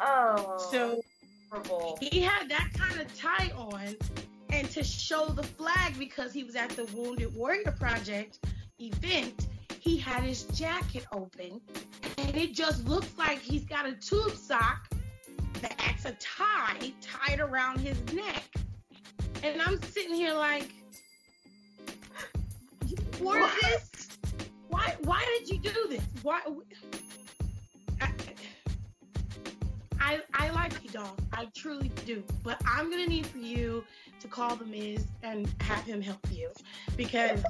[0.00, 0.68] Oh.
[0.70, 1.02] So
[1.50, 1.98] horrible.
[2.00, 3.96] he had that kind of tie on,
[4.50, 8.38] And to show the flag because he was at the Wounded Warrior Project
[8.78, 9.48] event,
[9.80, 11.60] he had his jacket open
[12.18, 14.88] and it just looks like he's got a tube sock
[15.60, 18.44] that's a tie tied around his neck.
[19.42, 20.72] And I'm sitting here like,
[23.18, 24.08] what is this?
[24.68, 26.02] Why, why did you do this?
[26.22, 26.40] Why?
[30.00, 31.20] I, I, like you, dog.
[31.32, 32.22] I truly do.
[32.42, 33.84] But I'm gonna need for you
[34.20, 36.50] to call the Miz and have him help you
[36.96, 37.42] because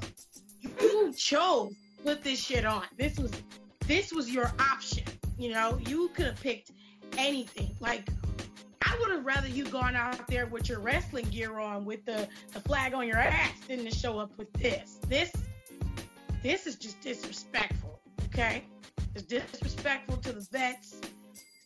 [0.61, 2.83] you chose to put this shit on.
[2.97, 3.31] This was
[3.87, 5.03] this was your option.
[5.37, 6.71] You know, you could have picked
[7.17, 7.75] anything.
[7.79, 8.09] Like
[8.81, 12.27] I would have rather you gone out there with your wrestling gear on with the,
[12.53, 14.99] the flag on your ass than to show up with this.
[15.07, 15.31] This
[16.41, 18.65] this is just disrespectful, okay?
[19.15, 21.01] It's disrespectful to the vets,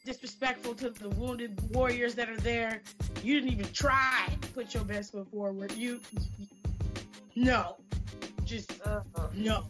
[0.05, 2.81] disrespectful to the wounded warriors that are there.
[3.23, 5.71] You didn't even try to put your best foot forward.
[5.73, 5.99] You,
[7.35, 7.77] no,
[8.45, 9.01] just Uh,
[9.33, 9.65] no.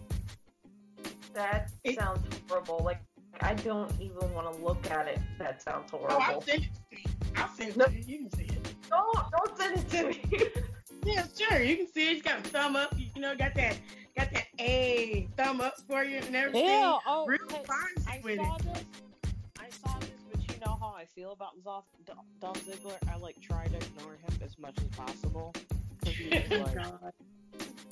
[1.33, 2.79] that It- sounds horrible.
[2.83, 3.01] Like
[3.41, 5.19] I don't even want to look at it.
[5.37, 6.11] That sounds horrible.
[6.11, 6.41] Oh, I'll horrible.
[6.41, 7.09] send it to you.
[7.35, 7.85] I'll send it No.
[7.85, 8.03] to you.
[8.05, 8.75] You can see it.
[8.89, 10.49] don't don't send it to me.
[11.05, 11.61] Yeah, sure.
[11.61, 12.17] You can see it.
[12.17, 12.93] It's got a thumb up.
[12.97, 13.77] You know, got that,
[14.17, 16.65] got that a thumb up for you and everything.
[16.65, 18.61] Yeah, oh, Real hey, fine I with saw it.
[18.63, 18.83] this.
[20.59, 22.97] You know how I feel about Dolph, Dolph Dolph Ziggler.
[23.11, 25.53] I like try to ignore him as much as possible.
[26.03, 27.13] 'Cause he's just, like, God.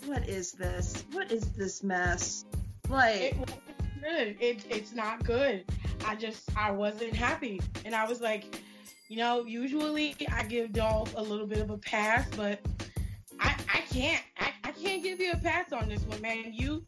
[0.05, 1.03] What is this?
[1.11, 2.45] What is this mess?
[2.89, 4.37] Like, wasn't good.
[4.39, 5.65] It, it's not good.
[6.05, 8.61] I just I wasn't happy, and I was like,
[9.09, 12.59] you know, usually I give Dolph a little bit of a pass, but
[13.39, 16.53] I I can't I, I can't give you a pass on this one, man.
[16.53, 16.85] You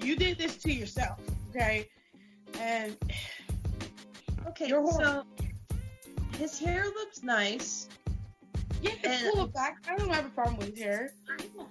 [0.00, 1.18] you did this to yourself,
[1.50, 1.88] okay?
[2.58, 2.96] And
[4.48, 5.24] okay, so
[6.38, 7.88] his hair looks nice.
[8.82, 9.78] yeah, And- pull it back.
[9.88, 11.12] I don't have a problem with his hair.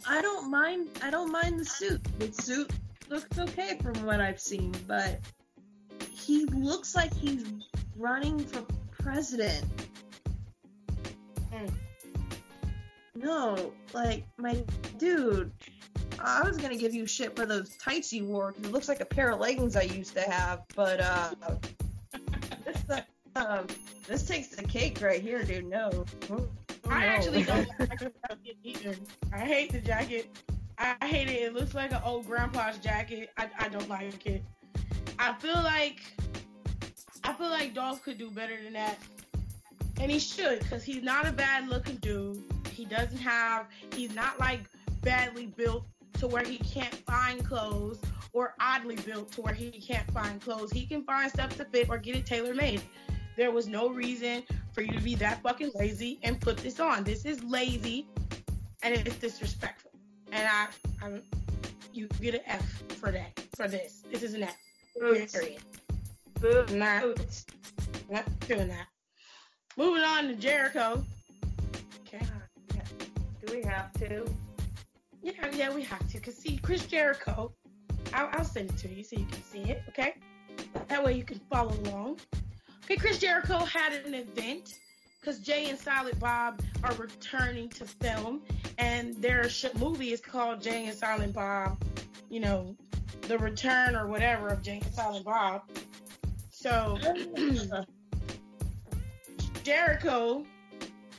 [0.08, 0.90] I don't mind.
[1.02, 2.02] I don't mind the suit.
[2.20, 2.72] The suit
[3.10, 5.20] looks okay from what I've seen, but
[6.12, 7.46] he looks like he's
[7.98, 9.66] running for president.
[11.54, 11.72] Mm.
[13.16, 14.64] No, like my
[14.98, 15.52] dude.
[16.22, 18.52] I was gonna give you shit for those tights you wore.
[18.52, 21.32] it looks like a pair of leggings I used to have, but uh,
[22.88, 23.02] this,
[23.36, 23.64] uh,
[24.08, 25.66] this takes the cake right here, dude.
[25.68, 26.48] No, Oh,
[26.88, 27.06] I no.
[27.08, 28.96] actually don't like the jacket either.
[29.34, 30.28] I hate the jacket.
[30.78, 31.42] I hate it.
[31.42, 33.30] It looks like an old grandpa's jacket.
[33.38, 34.44] I, I don't like it.
[35.20, 36.00] I feel like
[37.24, 38.98] I feel like Dolph could do better than that,
[40.00, 42.42] and he should, cause he's not a bad looking dude.
[42.72, 43.66] He doesn't have.
[43.94, 44.62] He's not like
[45.02, 45.84] badly built
[46.20, 48.00] to where he can't find clothes,
[48.34, 50.72] or oddly built to where he can't find clothes.
[50.72, 52.82] He can find stuff to fit or get it tailor made.
[53.36, 57.04] There was no reason for you to be that fucking lazy and put this on.
[57.04, 58.08] This is lazy
[58.84, 59.92] and it's disrespectful.
[60.32, 60.68] And I,
[61.02, 61.22] I'm,
[61.94, 63.40] you get an F for that.
[63.56, 64.58] For this, this is an F.
[65.00, 65.34] Boots.
[65.34, 65.62] Period.
[66.40, 66.72] Boots.
[66.72, 67.02] Nah.
[67.02, 67.46] Boots.
[68.10, 68.88] Not doing that.
[69.78, 71.04] Moving on to Jericho.
[72.02, 72.26] Okay.
[73.46, 74.26] Do we have to?
[75.22, 76.20] Yeah, yeah, we have to.
[76.20, 77.54] Cause see, Chris Jericho,
[78.14, 79.84] I'll, I'll send it to you so you can see it.
[79.90, 80.16] Okay.
[80.88, 82.20] That way you can follow along.
[82.86, 84.80] Okay, Chris Jericho had an event
[85.20, 88.42] because Jay and Silent Bob are returning to film,
[88.78, 91.82] and their sh- movie is called Jay and Silent Bob.
[92.30, 92.76] You know,
[93.22, 95.64] the return or whatever of Jay and Silent Bob.
[96.50, 96.98] So
[99.64, 100.46] Jericho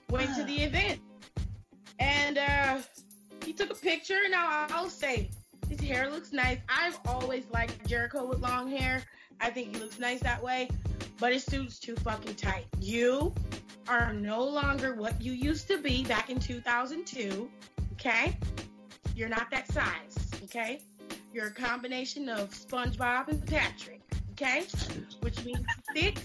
[0.08, 1.00] went to the event,
[1.98, 2.78] and uh,
[3.44, 4.20] he took a picture.
[4.28, 5.30] Now I'll say
[5.80, 6.58] his hair looks nice.
[6.68, 9.02] I've always liked Jericho with long hair.
[9.40, 10.68] I think he looks nice that way,
[11.18, 12.66] but his suit's too fucking tight.
[12.80, 13.34] You
[13.88, 17.50] are no longer what you used to be back in 2002.
[17.92, 18.36] Okay,
[19.14, 20.30] you're not that size.
[20.44, 20.80] Okay,
[21.32, 24.00] you're a combination of SpongeBob and Patrick.
[24.32, 24.64] Okay,
[25.20, 25.64] which means
[25.94, 26.18] thick,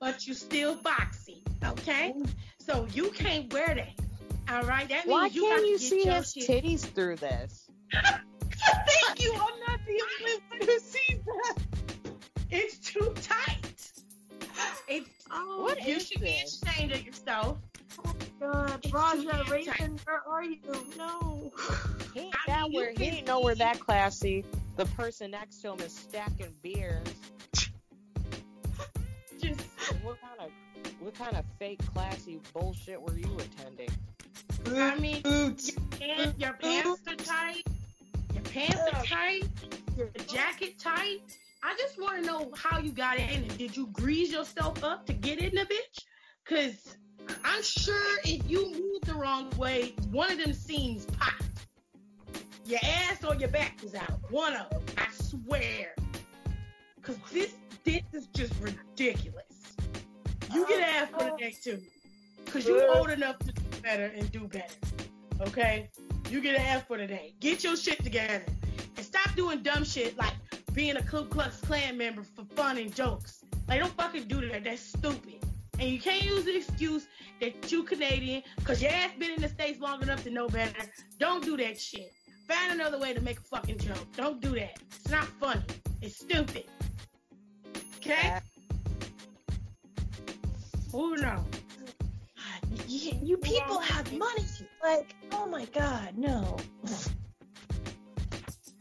[0.00, 1.42] but you still boxy.
[1.64, 2.14] Okay,
[2.58, 3.92] so you can't wear that.
[4.50, 6.64] All right, that means Why you can't you to get see his shit.
[6.64, 7.68] titties through this?
[8.86, 9.32] Thank you.
[9.32, 11.56] I'm not the only one who sees that.
[12.50, 13.92] It's too tight.
[14.88, 16.60] It's Oh, What you is should this?
[16.60, 17.58] be ashamed of yourself.
[18.04, 19.44] Oh my God, It's Raja.
[19.50, 20.58] Raven, where are you?
[20.96, 21.52] No.
[22.14, 24.44] He ain't I that mean, where he ain't nowhere see- that classy.
[24.76, 27.06] The person next to him is stacking beers.
[29.38, 29.60] Just
[30.02, 30.50] What kind of
[31.00, 33.90] what kind of fake classy bullshit were you attending?
[34.66, 35.70] I mean, Boots.
[35.90, 37.62] pants, your pants are tight.
[38.50, 39.44] Pants are tight.
[39.96, 41.20] Your jacket tight.
[41.62, 43.44] I just want to know how you got in.
[43.44, 43.58] it.
[43.58, 46.04] Did you grease yourself up to get in the bitch?
[46.44, 46.96] Cause
[47.44, 51.42] I'm sure if you moved the wrong way, one of them seams popped.
[52.64, 54.18] Your ass or your back was out.
[54.30, 55.94] One of them, I swear.
[57.02, 59.44] Cause this this is just ridiculous.
[60.52, 61.80] You get F for the day too.
[62.46, 64.74] Cause you're old enough to do better and do better.
[65.40, 65.90] Okay?
[66.30, 67.34] You get an F for today.
[67.40, 68.44] Get your shit together.
[68.96, 70.34] And stop doing dumb shit like
[70.74, 73.44] being a Ku Klux Klan member for fun and jokes.
[73.66, 74.64] Like don't fucking do that.
[74.64, 75.42] That's stupid.
[75.78, 77.06] And you can't use the excuse
[77.40, 80.82] that you Canadian because your ass been in the States long enough to know better.
[81.18, 82.12] Don't do that shit.
[82.46, 84.06] Find another way to make a fucking joke.
[84.16, 84.78] Don't do that.
[84.90, 85.62] It's not funny.
[86.02, 86.64] It's stupid.
[87.96, 88.38] Okay?
[90.92, 91.44] On.
[92.86, 94.44] You, you people have money.
[94.82, 96.56] Like, oh my god, no.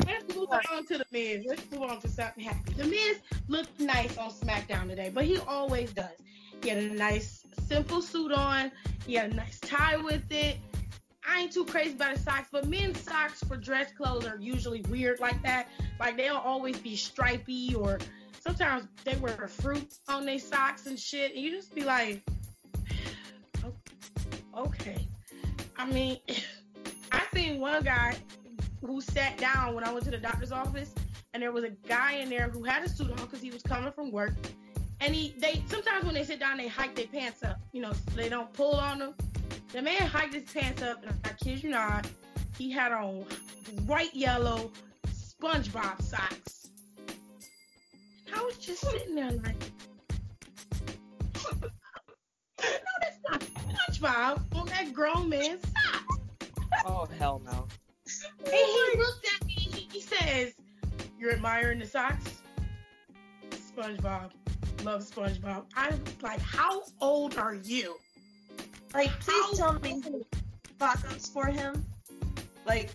[0.06, 1.46] Let's move on to the Miz.
[1.48, 2.74] Let's move on to something happy.
[2.74, 6.06] The Miz looked nice on SmackDown today, but he always does.
[6.62, 8.72] He had a nice, simple suit on.
[9.06, 10.58] He had a nice tie with it.
[11.28, 14.82] I ain't too crazy about his socks, but men's socks for dress clothes are usually
[14.84, 15.68] weird like that.
[16.00, 18.00] Like they'll always be stripy or
[18.40, 21.36] sometimes they wear fruit on their socks and shit.
[21.36, 22.24] And you just be like,
[24.58, 25.08] okay.
[25.78, 26.20] I mean,
[27.12, 28.16] I seen one guy
[28.82, 30.94] who sat down when I went to the doctor's office,
[31.34, 33.62] and there was a guy in there who had a suit on because he was
[33.62, 34.34] coming from work.
[35.00, 37.94] And he, they sometimes when they sit down, they hike their pants up, you know,
[37.94, 39.14] so they don't pull on them.
[39.72, 42.08] The man hiked his pants up, and I kid you not,
[42.58, 43.26] he had on
[43.86, 44.72] white yellow
[45.08, 46.70] SpongeBob socks.
[48.26, 49.72] And I was just sitting there like,
[54.02, 56.50] SpongeBob on that grown man's socks.
[56.86, 57.68] Oh hell no.
[58.46, 59.54] And he looked at me.
[59.54, 60.54] He, he says,
[61.20, 62.42] "You're admiring the socks."
[63.52, 64.32] SpongeBob,
[64.84, 65.66] love SpongeBob.
[65.76, 67.98] I was like, "How old are you?"
[68.94, 70.26] Like, please How- tell me who
[71.34, 71.86] for him.
[72.66, 72.92] Like,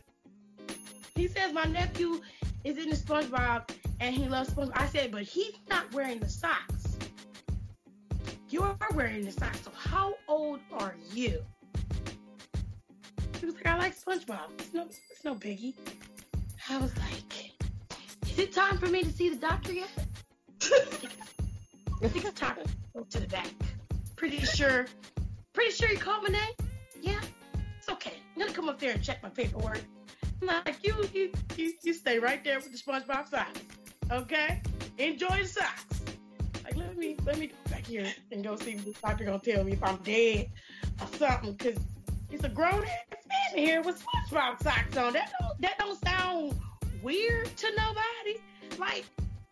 [1.14, 2.20] He says my nephew
[2.64, 4.72] is in the SpongeBob and he loves SpongeBob.
[4.74, 6.71] I said, but he's not wearing the socks.
[8.52, 9.62] You are wearing the socks.
[9.62, 11.42] So how old are you?
[13.40, 14.50] He was like, I like SpongeBob.
[14.58, 15.72] It's no, it's no biggie.
[16.68, 17.54] I was like,
[18.30, 19.88] is it time for me to see the doctor yet?
[20.60, 23.54] I think it's time to go to the back.
[24.16, 24.84] Pretty sure,
[25.54, 26.52] pretty sure you called my name?
[27.00, 27.20] Yeah?
[27.78, 28.16] It's okay.
[28.34, 29.80] I'm gonna come up there and check my paperwork.
[30.42, 33.60] I'm like, you, you, you, you stay right there with the SpongeBob socks,
[34.10, 34.60] okay?
[34.98, 36.01] Enjoy the socks.
[36.64, 39.38] Like, let me, let me go back here and go see what the doctor gonna
[39.38, 40.48] tell me if I'm dead
[41.00, 41.76] or something, cause
[42.30, 45.12] it's a grown ass man here with SpongeBob socks on.
[45.12, 46.58] That don't, that don't sound
[47.02, 48.40] weird to nobody.
[48.78, 49.04] Like,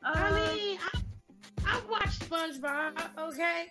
[0.02, 1.00] I uh, mean, I,
[1.66, 3.66] I watched SpongeBob, okay,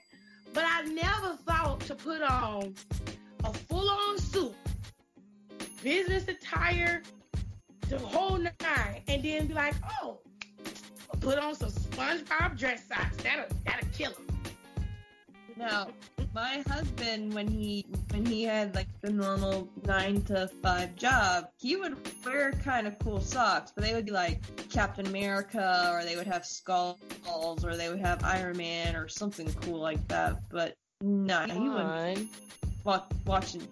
[0.54, 2.76] but I never thought to put on
[3.44, 4.54] a full-on suit,
[5.82, 7.02] business attire,
[7.88, 10.20] the whole nine, and then be like, oh,
[11.20, 13.18] put on some SpongeBob dress socks.
[13.18, 14.28] That'll that'll kill him.
[15.58, 15.88] no.
[16.34, 21.76] My husband, when he when he had like the normal nine to five job, he
[21.76, 26.16] would wear kind of cool socks, but they would be like Captain America, or they
[26.16, 27.00] would have skulls,
[27.64, 30.40] or they would have Iron Man, or something cool like that.
[30.52, 32.30] But no, he wouldn't Fine.
[32.84, 33.68] wa- watching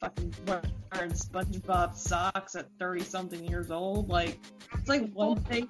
[0.00, 4.08] fucking wearing SpongeBob socks at thirty something years old.
[4.08, 4.38] Like
[4.72, 5.68] it's like one thing.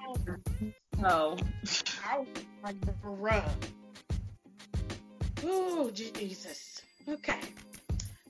[0.99, 1.37] No,
[2.09, 2.29] I was
[2.63, 3.49] like, bruh.
[5.45, 6.83] Oh, Jesus.
[7.09, 7.39] Okay.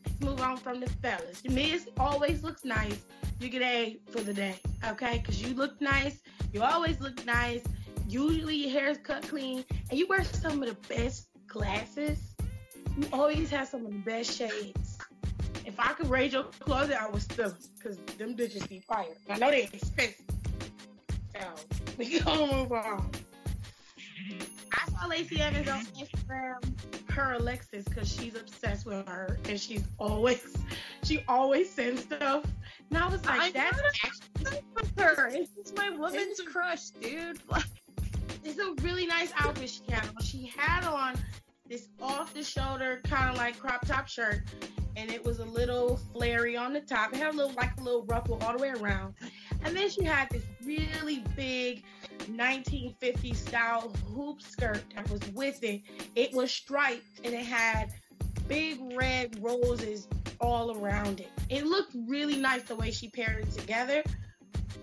[0.04, 1.42] Let's move on from the fellas.
[1.44, 3.06] Miz always looks nice.
[3.40, 5.18] You get A for the day, okay?
[5.18, 6.20] Because you look nice.
[6.52, 7.62] You always look nice.
[8.08, 9.64] Usually your hair is cut clean.
[9.90, 12.18] And you wear some of the best glasses.
[12.98, 14.87] You always have some of the best shades.
[15.68, 17.54] If I could raise your closet, I would still.
[17.76, 19.04] Because them bitches be fire.
[19.28, 20.24] I know they expensive.
[21.34, 21.46] So,
[21.98, 23.10] we gonna move on.
[24.72, 29.84] I saw Lacey Evans on Instagram, her Alexis, because she's obsessed with her, and she's
[29.98, 30.56] always,
[31.02, 32.46] she always sends stuff.
[32.88, 34.62] And I was like, I that's actually,
[34.96, 35.28] her.
[35.28, 37.40] It's just my woman's crush, dude.
[38.44, 40.22] It's a really nice outfit she had on.
[40.22, 41.16] She had on
[41.68, 44.42] this off the shoulder kind of like crop top shirt,
[44.98, 47.12] and it was a little flary on the top.
[47.12, 49.14] It had a little like a little ruffle all the way around,
[49.64, 51.84] and then she had this really big
[52.28, 55.82] 1950s style hoop skirt that was with it.
[56.14, 57.92] It was striped and it had
[58.48, 60.08] big red roses
[60.40, 61.30] all around it.
[61.48, 64.02] It looked really nice the way she paired it together.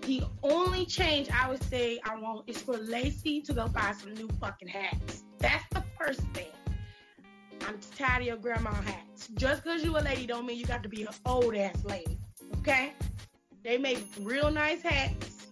[0.02, 4.14] The only change I would say I want is for Lacey to go buy some
[4.14, 5.24] new fucking hats.
[5.38, 6.46] That's the first thing.
[7.66, 9.28] I'm tired of your grandma hats.
[9.34, 12.18] Just because you a lady don't mean you got to be an old ass lady.
[12.58, 12.92] Okay?
[13.64, 15.46] They make real nice hats.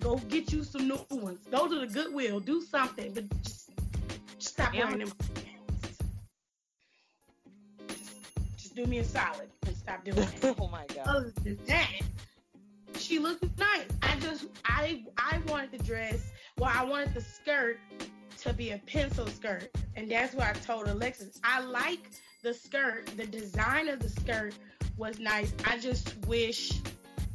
[0.00, 1.40] Go get you some new ones.
[1.50, 2.40] Go to the Goodwill.
[2.40, 3.70] Do something, but just,
[4.38, 4.84] just stop Yeah.
[4.84, 5.98] wearing them hats.
[7.88, 8.12] Just,
[8.56, 10.30] just do me a solid and stop doing it.
[10.60, 11.06] oh my god.
[11.06, 12.00] Other than that,
[12.96, 13.86] she looked nice.
[14.02, 16.30] I just I I wanted the dress.
[16.58, 17.78] Well, I wanted the skirt
[18.40, 22.10] to be a pencil skirt, and that's why I told Alexis I like
[22.42, 23.06] the skirt.
[23.16, 24.54] The design of the skirt
[24.96, 25.52] was nice.
[25.66, 26.72] I just wish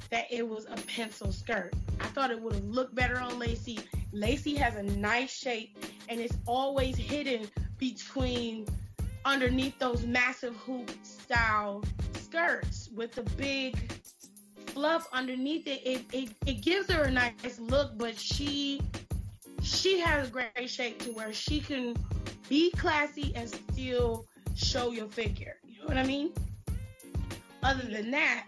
[0.09, 1.73] that it was a pencil skirt.
[1.99, 3.79] I thought it would have looked better on Lacey.
[4.11, 5.77] Lacey has a nice shape,
[6.09, 7.47] and it's always hidden
[7.77, 8.65] between
[9.25, 11.83] underneath those massive hoop style
[12.13, 13.93] skirts with the big
[14.67, 15.81] fluff underneath it.
[15.85, 18.81] It, it it gives her a nice look, but she
[19.75, 21.95] she has a great shape to where she can
[22.49, 25.57] be classy and still show your figure.
[25.67, 26.31] You know what I mean?
[27.63, 28.45] Other than that,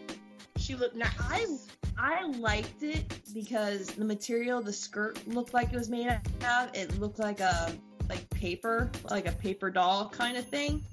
[0.57, 1.13] she looked nice.
[1.19, 1.57] I
[1.99, 6.07] I liked it because the material the skirt looked like it was made
[6.43, 6.75] out of.
[6.75, 7.71] It looked like a
[8.07, 10.83] like paper, like a paper doll kind of thing.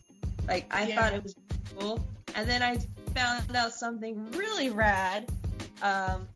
[0.48, 1.00] Like I Yeah.
[1.00, 1.34] thought it was
[1.78, 2.04] cool.
[2.34, 2.78] And then I
[3.14, 5.30] found out something really rad.
[5.82, 6.26] Um,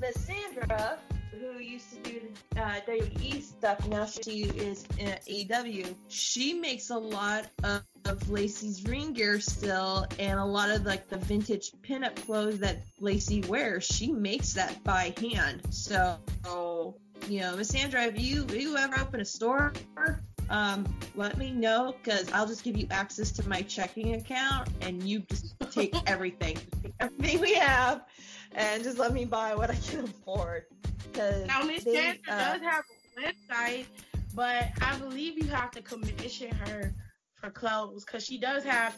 [0.00, 0.98] Miss Sandra,
[1.38, 2.20] who used to do
[2.54, 5.94] the uh, WWE stuff, now she is in AEW.
[6.08, 11.08] She makes a lot of, of Lacey's ring gear still, and a lot of like
[11.08, 13.84] the vintage pinup clothes that Lacey wears.
[13.84, 15.62] She makes that by hand.
[15.70, 16.18] So,
[17.28, 19.72] you know, Miss Sandra, if you if you ever open a store,
[20.50, 25.02] um, let me know because I'll just give you access to my checking account, and
[25.02, 26.58] you just take everything,
[26.98, 28.02] everything we have,
[28.54, 30.64] and just let me buy what I can afford.
[31.16, 32.84] Now, Miss they, uh, does have
[33.16, 33.86] a website,
[34.34, 36.94] but I believe you have to commission her
[37.34, 38.96] for clothes because she does have.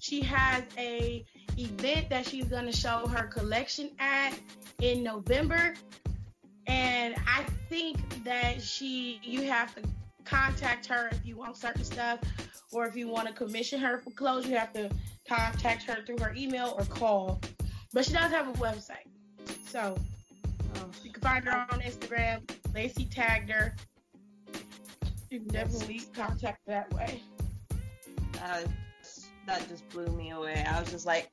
[0.00, 1.24] She has a
[1.56, 4.38] event that she's gonna show her collection at
[4.80, 5.74] in November,
[6.66, 9.82] and I think that she you have to
[10.24, 12.20] contact her if you want certain stuff,
[12.72, 14.90] or if you want to commission her for clothes, you have to
[15.26, 17.40] contact her through her email or call.
[17.94, 19.06] But she does have a website,
[19.68, 19.96] so.
[20.76, 22.40] oh, You can find her on Instagram.
[22.74, 23.76] Lacey tagged her.
[25.30, 27.22] You can definitely contact her that way.
[28.32, 28.66] that,
[29.46, 30.64] that just blew me away.
[30.68, 31.30] I was just like,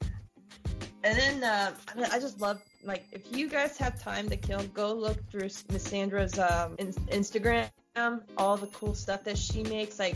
[1.03, 4.37] and then uh, I, mean, I just love like if you guys have time to
[4.37, 7.69] kill, go look through Miss Sandra's um, in- Instagram,
[8.37, 9.97] all the cool stuff that she makes.
[9.97, 10.15] Like,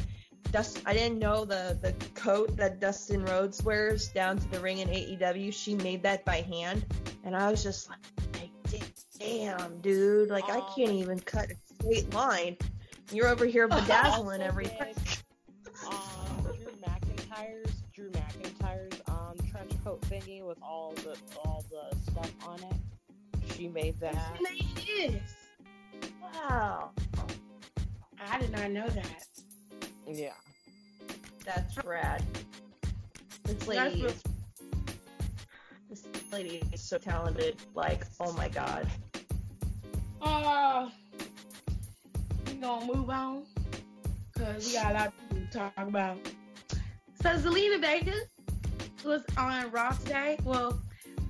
[0.52, 4.80] Dust, I didn't know the the coat that Dustin Rhodes wears down to the ring
[4.80, 5.54] in AEW.
[5.54, 6.86] She made that by hand,
[7.24, 8.00] and I was just like,
[8.72, 8.84] like
[9.20, 10.74] damn, dude, like I Oh.
[10.76, 12.58] can't even cut a straight line.
[13.12, 14.96] You're over here bedazzling Also everything.
[15.88, 22.32] um, Drew McIntyre's Drew McIntyre's um trench coat thingy with all the all the stuff
[22.48, 23.54] on it.
[23.56, 24.38] She made that.
[24.40, 25.22] It is.
[26.22, 26.92] Wow.
[28.28, 29.26] I did not know that.
[30.08, 30.34] Yeah.
[31.46, 32.24] That's rad.
[33.44, 34.24] This That's lady what- is
[35.90, 37.58] this lady is so talented.
[37.74, 38.88] Like, oh my god.
[40.22, 40.90] Uh,
[42.48, 43.46] we gonna move on
[44.34, 46.18] because we got a lot to talk about.
[47.22, 48.14] So Zelina Vega
[49.04, 50.38] was on Raw today.
[50.44, 50.82] Well,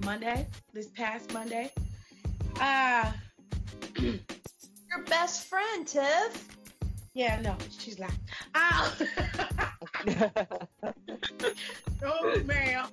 [0.03, 1.71] Monday, this past Monday.
[2.59, 3.11] Uh,
[3.99, 6.54] Your best friend, Tiff.
[7.15, 8.11] Yeah, no, she's like,
[8.53, 8.91] uh,
[12.03, 12.87] oh ma'am.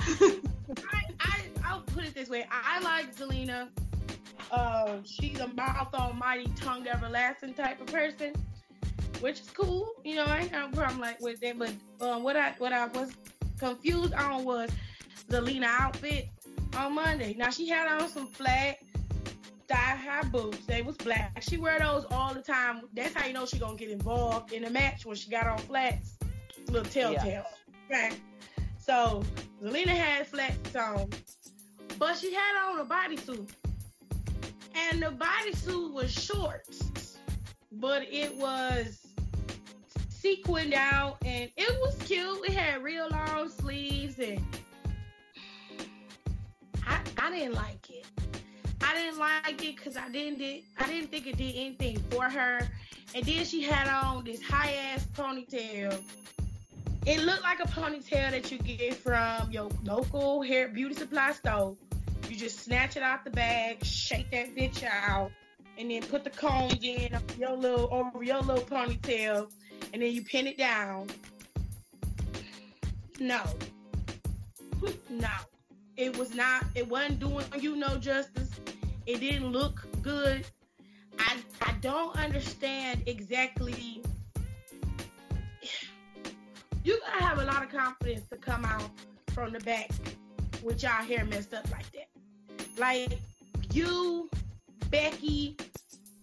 [0.00, 2.46] I, I, I'll put it this way.
[2.50, 3.68] I, I like Zelina.
[4.50, 8.32] Uh, she's a mouth almighty, tongue everlasting type of person,
[9.20, 9.90] which is cool.
[10.02, 11.58] You know, I ain't got no problem like with it.
[11.58, 13.12] But um, what I what I was
[13.58, 14.70] confused on was
[15.28, 16.30] Zelina outfit
[16.78, 17.34] on Monday.
[17.36, 18.78] Now she had on some flat
[19.68, 20.66] thigh high boots.
[20.66, 21.42] They was black.
[21.42, 22.82] She wear those all the time.
[22.92, 25.58] That's how you know she gonna get involved in a match when she got on
[25.58, 26.16] flats.
[26.68, 27.44] Little telltale.
[27.90, 28.10] Okay.
[28.78, 29.22] So
[29.62, 31.08] Zelina had flats on,
[31.98, 33.48] but she had on a bodysuit,
[34.74, 37.18] and the bodysuit was shorts,
[37.70, 39.06] but it was
[40.08, 42.44] sequined out, and it was cute.
[42.48, 44.44] It had real long sleeves, and
[46.86, 47.91] I I didn't like it.
[49.02, 52.68] Didn't like it because I didn't did, I didn't think it did anything for her,
[53.16, 56.00] and then she had on this high ass ponytail.
[57.04, 61.76] It looked like a ponytail that you get from your local hair beauty supply store.
[62.28, 65.32] You just snatch it out the bag, shake that bitch out,
[65.76, 69.50] and then put the combs in your little over your little ponytail,
[69.92, 71.08] and then you pin it down,
[73.18, 73.42] No.
[75.10, 75.28] No.
[75.96, 78.60] It was not, it wasn't doing you no justice.
[79.06, 80.44] It didn't look good.
[81.18, 84.02] I I don't understand exactly.
[86.84, 88.90] You gotta have a lot of confidence to come out
[89.32, 89.90] from the back
[90.62, 92.08] with y'all hair messed up like that.
[92.78, 93.18] Like
[93.72, 94.28] you,
[94.90, 95.56] Becky,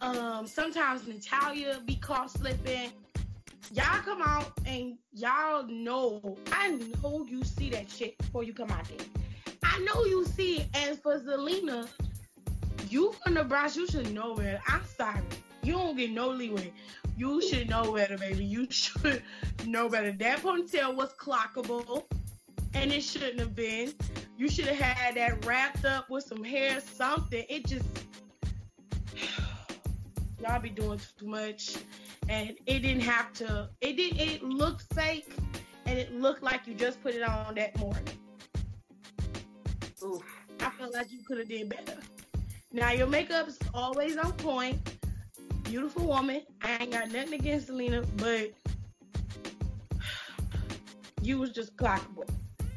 [0.01, 2.91] um, sometimes Natalya be caught slipping.
[3.71, 6.38] Y'all come out and y'all know.
[6.51, 6.71] I
[7.01, 9.07] know you see that shit before you come out there.
[9.63, 10.67] I know you see it.
[10.73, 11.19] As for
[12.89, 14.59] You from the Nebraska, you should know better.
[14.67, 15.21] I'm sorry.
[15.61, 16.73] You don't get no leeway.
[17.15, 18.43] You should know better, baby.
[18.43, 19.21] You should
[19.65, 20.11] know better.
[20.11, 22.05] That ponytail was clockable,
[22.73, 23.93] and it shouldn't have been.
[24.37, 27.45] You should have had that wrapped up with some hair, something.
[27.47, 27.85] It just
[30.41, 31.75] y'all be doing too much,
[32.27, 33.69] and it didn't have to.
[33.81, 34.19] It didn't.
[34.19, 35.31] It looked fake,
[35.85, 38.03] and it looked like you just put it on that morning.
[40.03, 40.23] Oof.
[40.61, 41.99] I feel like you could have did better.
[42.72, 44.78] Now your makeup is always on point.
[45.63, 46.43] Beautiful woman.
[46.61, 48.51] I ain't got nothing against Zelina, but
[51.22, 52.30] you was just clockable.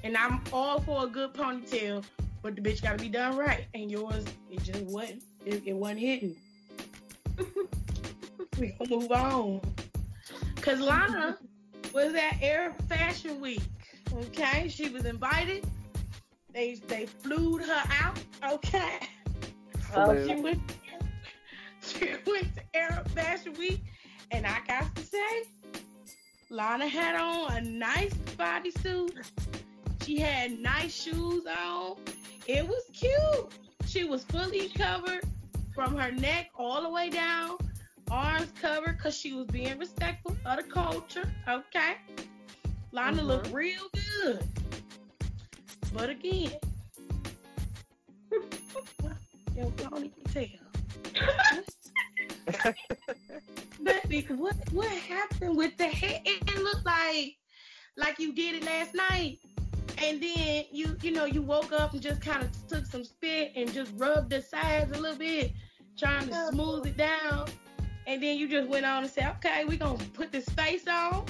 [0.02, 2.04] And I'm all for a good ponytail,
[2.42, 3.66] but the bitch gotta be done right.
[3.74, 5.22] And yours, it just wasn't.
[5.44, 6.36] It, it wasn't hitting.
[8.58, 9.60] we gonna move on.
[10.62, 11.36] Cause Lana
[11.92, 13.62] was at Arab Fashion Week.
[14.14, 15.66] Okay, she was invited.
[16.52, 18.18] They they flew her out.
[18.52, 18.98] Okay.
[19.94, 20.60] Well, She went,
[21.82, 23.82] she went to Arab Fashion Week,
[24.30, 25.44] and I got to say,
[26.50, 29.12] Lana had on a nice bodysuit.
[30.04, 31.96] She had nice shoes on.
[32.46, 33.52] It was cute.
[33.86, 35.24] She was fully covered
[35.74, 37.56] from her neck all the way down,
[38.10, 41.30] arms covered because she was being respectful of the culture.
[41.48, 41.96] Okay.
[42.92, 43.26] Lana Mhm.
[43.26, 43.88] looked real
[44.22, 44.44] good.
[45.94, 46.52] But again,
[49.56, 49.72] yo.
[53.82, 56.20] Baby, what what happened with the hair?
[56.24, 57.36] It, it looked like
[57.96, 59.38] like you did it last night,
[59.98, 63.52] and then you you know you woke up and just kind of took some spit
[63.54, 65.52] and just rubbed the sides a little bit,
[65.98, 67.48] trying to smooth it down,
[68.06, 71.24] and then you just went on and said, okay, we're gonna put this face on,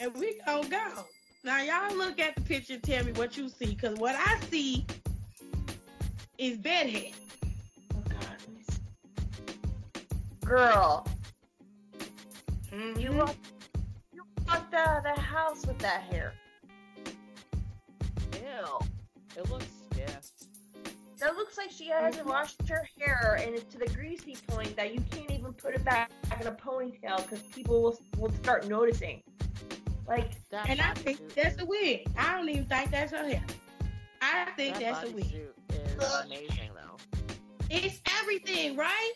[0.00, 1.06] and we gonna go.
[1.44, 4.38] Now y'all look at the picture and tell me what you see, cause what I
[4.50, 4.86] see
[6.38, 7.12] is bedhead.
[10.52, 11.06] Girl,
[12.70, 13.00] Mhm.
[13.00, 13.38] you walked,
[14.12, 16.34] you walked out of the house with that hair.
[18.34, 18.78] Ew.
[19.34, 19.64] It looks
[19.96, 20.20] yeah.
[21.20, 24.92] That looks like she hasn't washed her hair and it's to the greasy point that
[24.92, 29.22] you can't even put it back in a ponytail because people will, will start noticing.
[30.06, 32.06] Like, That And I think bodysuit that's is- a wig.
[32.18, 33.42] I don't even think that's her hair.
[34.20, 35.24] I think that that's a wig.
[35.24, 36.98] bodysuit is amazing though.
[37.70, 39.12] It's everything, right?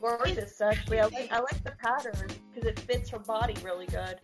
[0.00, 1.00] Gorgeous, actually.
[1.00, 4.20] I like, I like the pattern because it fits her body really good.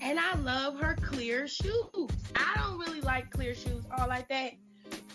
[0.00, 2.10] And I love her clear shoes.
[2.36, 4.52] I don't really like clear shoes all like that.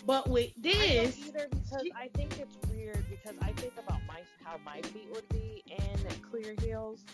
[0.06, 3.74] But with I this, don't either because she- I think it's weird because I think
[3.78, 7.04] about my how my feet would be in clear heels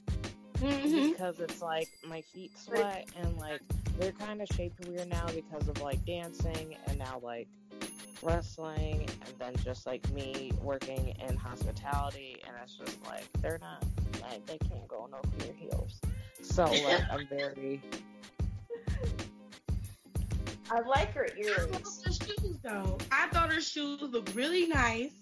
[0.59, 1.11] mhm.
[1.11, 3.61] because it's like my feet sweat and like
[3.99, 7.49] they're kind of shaped weird now because of like dancing and now like
[8.25, 13.85] wrestling and then just like me working in hospitality and it's just like they're not
[14.23, 16.01] like they can't go no clear heels.
[16.43, 17.81] So like I'm very
[20.71, 21.73] I like her I earrings.
[21.73, 22.99] love her shoes though.
[23.13, 25.13] I thought her shoes looked really nice.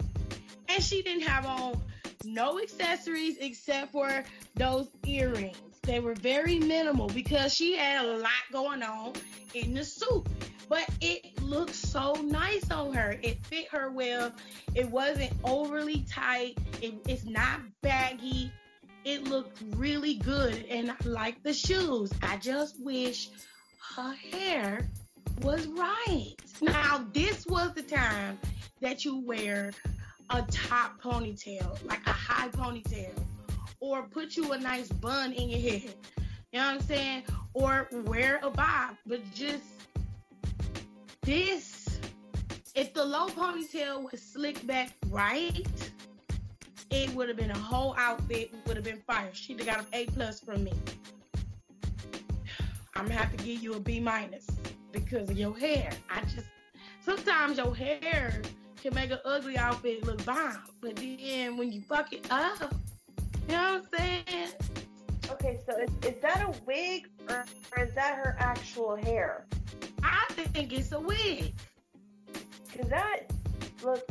[0.69, 1.81] And she didn't have on
[2.25, 4.25] no accessories except for
[4.57, 5.57] those earrings.
[5.83, 9.15] They were very minimal because she had a lot going on
[9.55, 10.25] in the suit.
[10.69, 13.19] But it looked so nice on her.
[13.23, 14.33] It fit her well.
[14.75, 16.57] It wasn't overly tight.
[16.81, 18.53] It, it's not baggy.
[19.05, 20.65] It looked really good.
[20.71, 22.11] And I like the shoes.
[22.23, 23.29] I just wish
[23.97, 24.89] her hair
[25.43, 26.35] was right.
[26.61, 28.39] Now, this was the time
[28.81, 29.73] that you wear
[30.33, 33.13] a top ponytail, like a high ponytail,
[33.81, 35.95] or put you a nice bun in your head.
[36.53, 37.25] You know what I'm saying?
[37.55, 38.97] Or wear a bob.
[39.07, 39.63] But just
[41.23, 42.01] this,
[42.75, 45.67] if the low ponytail was slicked back right,
[46.91, 49.31] it would have been a whole outfit, would have been fire.
[49.33, 50.73] She'd have got an A plus from me.
[52.95, 54.47] I'm gonna have to give you a B minus
[54.93, 55.91] because of your hair.
[56.11, 56.47] I just
[57.05, 58.43] sometimes your hair
[58.83, 62.75] can make an ugly outfit look bomb, but then when you fuck it up,
[63.49, 64.49] you know what I'm saying?
[65.31, 67.45] Okay, so is, is that a wig or,
[67.77, 69.47] or is that her actual hair?
[70.03, 71.55] I think it's a wig.
[72.77, 73.31] Cause that
[73.85, 74.05] look,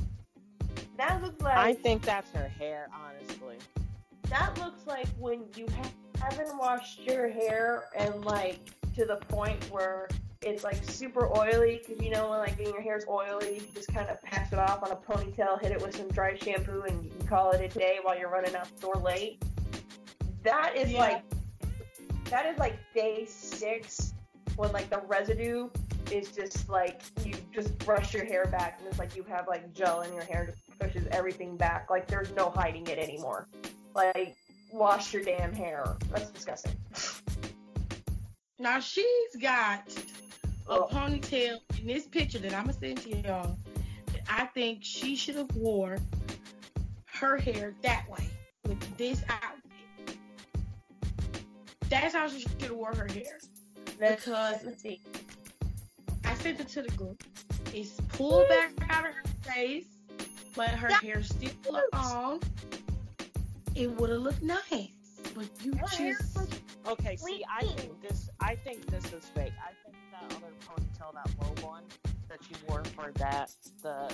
[0.96, 3.58] that looks like I think that's her hair, honestly.
[4.30, 8.60] that looks like when you ha- haven't washed your hair and like
[8.96, 10.08] to the point where
[10.44, 13.74] it's like super oily because you know when like when your hair's oily you can
[13.76, 16.82] just kind of pass it off on a ponytail hit it with some dry shampoo
[16.88, 19.42] and you can call it a day while you're running out the door late.
[20.44, 21.00] That is Yeah.
[21.00, 21.24] like
[22.26, 24.14] that is like day six
[24.56, 25.70] when like the residue
[26.12, 29.72] is just like you just brush your hair back and it's like you have like
[29.74, 31.90] gel in your hair just pushes everything back.
[31.92, 33.48] Like there's no hiding it anymore.
[33.94, 34.36] Like
[34.74, 35.98] wash your damn hair.
[36.10, 36.74] That's disgusting.
[38.60, 39.92] Now she's got
[40.68, 40.88] a Oh.
[40.92, 43.58] ponytail in this picture that I'm gonna send to y'all.
[44.30, 45.98] I think she should have wore
[47.06, 48.30] her hair that way
[48.66, 50.18] with this outfit.
[51.90, 53.40] That's how she should have wore her hair.
[54.00, 55.02] Let's- Because- let's see
[56.24, 57.22] I sent it to the group.
[57.74, 59.86] It's pulled back out of her face,
[60.56, 61.52] but her hair still
[61.94, 62.42] long.
[63.76, 64.62] It would have looked nice,
[65.36, 66.38] but you Her just
[66.88, 68.30] Okay, see, I think this.
[68.40, 69.54] I think this is fake.
[69.62, 71.84] I think that other ponytail, that low one
[72.28, 73.52] that she wore for that,
[73.82, 74.14] the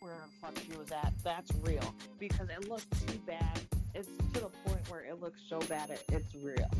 [0.00, 3.60] where the fuck she was at, that's real because it looks too bad.
[3.94, 6.70] It's to the point where it looks so bad it, it's real.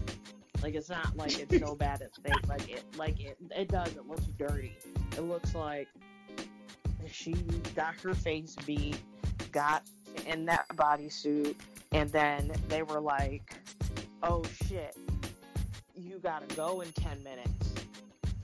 [0.62, 2.48] Like it's not like it's so bad it's fake.
[2.48, 3.88] Like it, like it, it does.
[3.88, 4.76] It looks dirty.
[5.16, 5.88] It looks like
[7.10, 7.34] she
[7.74, 8.98] got her face beat,
[9.52, 9.82] got
[10.26, 11.56] in that bodysuit,
[11.92, 13.54] and then they were like,
[14.22, 14.96] "Oh shit,
[16.20, 17.72] you gotta go in 10 minutes.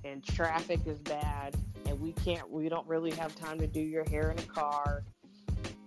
[0.05, 1.55] And traffic is bad
[1.85, 5.03] and we can't we don't really have time to do your hair in a car.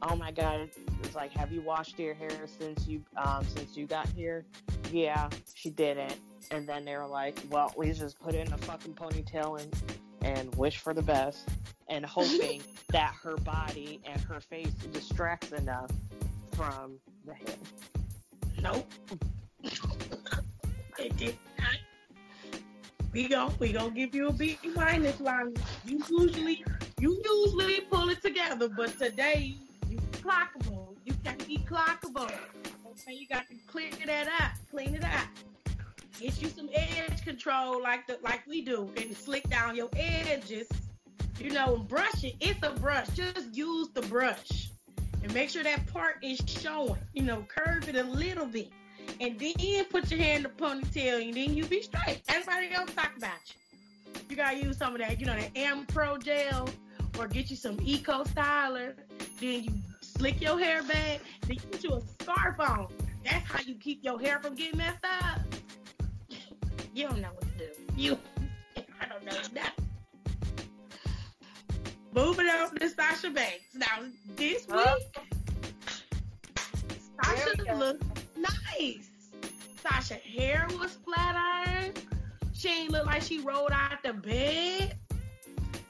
[0.01, 0.69] Oh my god
[1.03, 2.29] it's like have you washed your hair
[2.59, 4.45] since you um since you got here?
[4.91, 6.15] Yeah she didn't.
[6.51, 9.75] And then they were like well we just put in a fucking ponytail and
[10.21, 11.49] and wish for the best
[11.87, 15.89] and hoping that her body and her face distracts enough
[16.51, 17.55] from the hair.
[18.61, 18.91] Nope.
[20.99, 21.37] it did.
[23.11, 25.53] We gon' we gonna give you a B minus line.
[25.85, 26.63] You usually
[26.99, 29.55] you usually pull it together, but today
[29.89, 30.95] you clockable.
[31.05, 32.31] You can't be clockable.
[32.85, 35.27] Okay, you got to clear that up, clean it up.
[36.19, 40.67] Get you some edge control like the like we do, and slick down your edges.
[41.39, 42.35] You know, and brush it.
[42.39, 43.07] It's a brush.
[43.09, 44.69] Just use the brush
[45.23, 46.99] and make sure that part is showing.
[47.13, 48.69] You know, curve it a little bit,
[49.19, 52.21] and then put your hair in the ponytail, and then you be straight.
[52.29, 54.21] Everybody else talk about you.
[54.29, 56.69] You gotta use some of that, you know, that Ampro gel,
[57.17, 58.93] or get you some Eco Styler.
[59.39, 61.19] Then you slick your hair back.
[61.41, 62.87] Then you put you a scarf on.
[63.23, 65.41] That's how you keep your hair from getting messed up.
[66.91, 67.69] You don't know what to do.
[67.95, 68.17] You,
[68.99, 69.73] I don't know that.
[72.13, 73.63] Moving on to Sasha Banks.
[73.75, 73.85] Now,
[74.35, 74.75] this oh.
[74.97, 75.23] week, Huh?
[77.23, 77.75] Sasha There we go.
[77.75, 78.03] looked
[78.39, 79.09] nice.
[79.81, 81.93] Sasha hair was flat iron.
[82.53, 84.97] She ain't look like she rolled out the bed.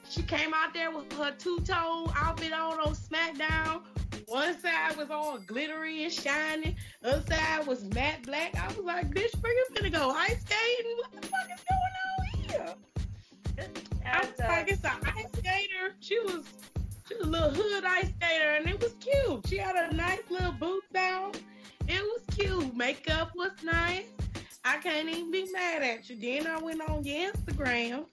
[0.08, 3.82] She came out there with her two-tone outfit on on SmackDown.
[4.26, 6.76] One side was all glittery and shiny.
[7.04, 8.54] Other side was matte black.
[8.56, 10.96] I was like, bitch, where you finna go ice skating?
[10.98, 12.74] What the fuck is going on here?
[14.06, 15.94] I was like, it's an ice skater.
[16.00, 16.44] She was,
[17.08, 19.46] she was a little hood ice skater, and it was cute.
[19.48, 21.32] She had a nice little boots on.
[21.90, 22.76] It was cute.
[22.76, 24.04] Makeup was nice.
[24.64, 26.14] I can't even be mad at you.
[26.16, 28.04] Then I went on your Instagram,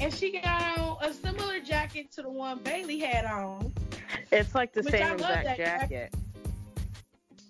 [0.00, 3.72] and she got on a similar jacket to the one Bayley had on.
[4.30, 6.14] it's like the same exact that jacket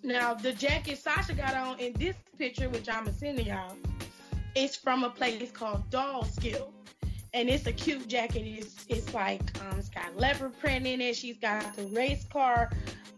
[0.02, 3.76] Now, the jacket Sasha got on in this picture, which I'm gonna send to y'all,
[4.54, 6.72] is from a place called Dolls Kill.
[7.34, 8.46] And it's a cute jacket.
[8.46, 11.16] It's it's like um it's got leopard print in it.
[11.16, 12.70] She's got the race car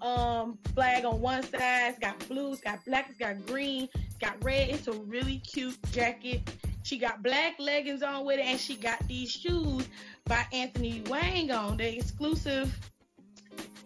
[0.02, 4.16] um flag on one side, it's got blue, it's got black, it's got green, it's
[4.16, 4.68] got red.
[4.68, 6.42] It's a really cute jacket.
[6.82, 9.88] She got black leggings on with it, and she got these shoes
[10.24, 12.76] by Anthony Wang on, the exclusive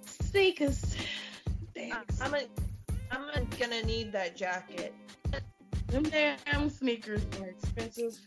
[0.06, 0.96] sneakers.
[1.74, 2.20] Thanks.
[2.20, 2.44] I'm, a,
[3.10, 4.94] I'm gonna need that jacket.
[5.88, 8.18] Them damn sneakers are expensive.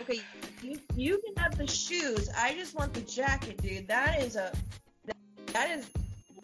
[0.00, 0.20] Okay,
[0.62, 2.28] you, you can have the shoes.
[2.36, 3.86] I just want the jacket, dude.
[3.86, 4.52] That is a
[5.52, 5.88] that is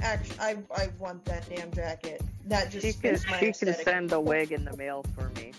[0.02, 2.22] actually I I want that damn jacket.
[2.46, 3.84] That just She can fits my she can aesthetic.
[3.84, 5.52] send the wig in the mail for me.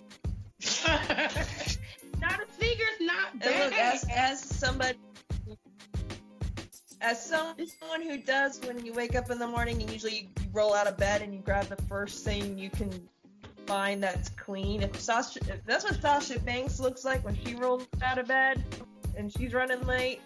[0.85, 1.27] now
[2.37, 3.65] the sneakers not And bad.
[3.71, 4.97] look, as as somebody
[7.01, 10.49] as someone who does when you wake up in the morning and usually you, you
[10.53, 12.91] roll out of bed and you grab the first thing you can
[13.65, 14.83] find that's clean.
[14.83, 18.63] If Sasha, if that's what Sasha Banks looks like when she rolls out of bed,
[19.17, 20.21] and she's running late,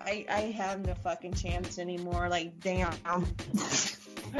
[0.00, 2.28] I I have no fucking chance anymore.
[2.28, 2.92] Like, damn.
[3.04, 3.20] I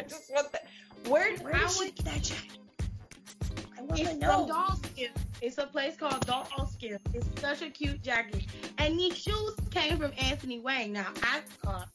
[0.07, 0.65] just want that.
[1.07, 2.59] Where where I did she would- that jacket?
[3.77, 4.47] I want It's to from know.
[4.47, 5.09] Doll Skin.
[5.41, 6.97] It's a place called Dollskin.
[7.13, 8.45] It's such a cute jacket.
[8.77, 10.93] And these shoes came from Anthony Wang.
[10.93, 11.89] Now, I thought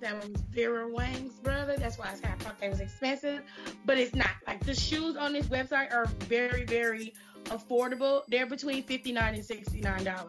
[0.00, 1.76] that was Vera Wang's brother.
[1.76, 3.42] That's why I said I thought they was expensive.
[3.84, 4.30] But it's not.
[4.46, 7.12] Like, the shoes on this website are very, very
[7.44, 8.22] affordable.
[8.28, 10.28] They're between 59 and $69.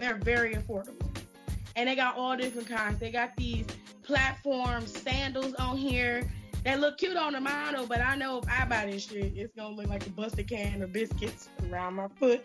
[0.00, 1.06] They're very affordable.
[1.76, 2.98] And they got all different kinds.
[2.98, 3.66] They got these
[4.02, 6.30] platform sandals on here
[6.64, 9.54] that look cute on the model, but I know if I buy this shit, it's
[9.54, 12.42] gonna look like a busted can of biscuits around my foot.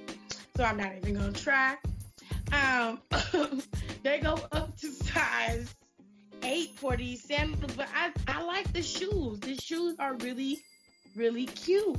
[0.57, 1.77] So I'm not even gonna try.
[2.51, 3.01] Um,
[4.03, 5.73] they go up to size
[6.43, 9.39] eight for these sandals, but I, I like the shoes.
[9.39, 10.59] The shoes are really,
[11.15, 11.97] really cute.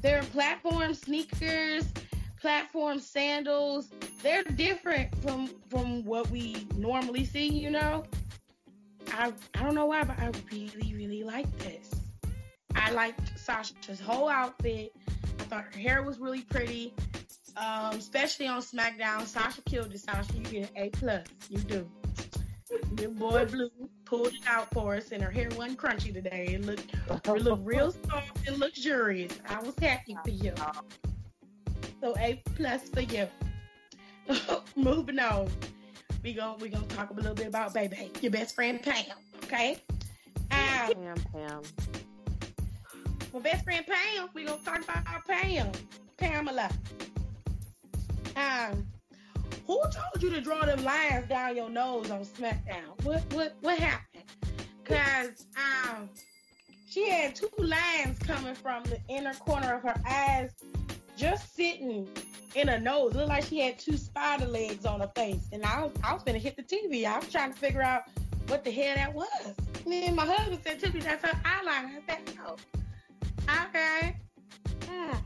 [0.00, 1.84] They're platform sneakers,
[2.40, 3.88] platform sandals.
[4.22, 8.04] They're different from from what we normally see, you know.
[9.12, 11.90] I I don't know why, but I really, really like this.
[12.74, 14.92] I liked Sasha's whole outfit.
[15.08, 16.94] I thought her hair was really pretty.
[17.56, 19.26] Um, especially on SmackDown.
[19.26, 20.32] Sasha killed it, Sasha.
[20.34, 21.26] You get an A plus.
[21.50, 21.88] You do.
[23.00, 23.70] Your boy Blue
[24.04, 26.48] pulled it out for us and her hair wasn't crunchy today.
[26.52, 29.32] It looked it looked real soft and luxurious.
[29.48, 30.52] I was happy for you.
[32.00, 33.28] So A plus for you.
[34.76, 35.48] Moving on.
[36.22, 39.04] We gon' we gonna talk a little bit about baby, your best friend Pam.
[39.44, 39.82] Okay.
[40.50, 41.62] Um, Pam, Pam.
[43.32, 44.28] my best friend Pam.
[44.34, 45.70] We gonna talk about our Pam,
[46.16, 46.70] Pamela.
[48.36, 48.86] Um,
[49.66, 53.02] who told you to draw them lines down your nose on SmackDown?
[53.04, 54.24] What what what happened?
[54.84, 56.08] Cause um,
[56.88, 60.52] she had two lines coming from the inner corner of her eyes,
[61.18, 62.08] just sitting
[62.54, 63.14] in her nose.
[63.14, 65.48] Looked like she had two spider legs on her face.
[65.52, 67.04] And I was I was gonna hit the TV.
[67.04, 68.02] I was trying to figure out
[68.46, 69.54] what the hell that was.
[69.84, 72.56] And then my husband said to me, "That's her eyeliner." I said, "Oh,
[73.66, 74.16] okay."
[74.86, 75.16] Hmm.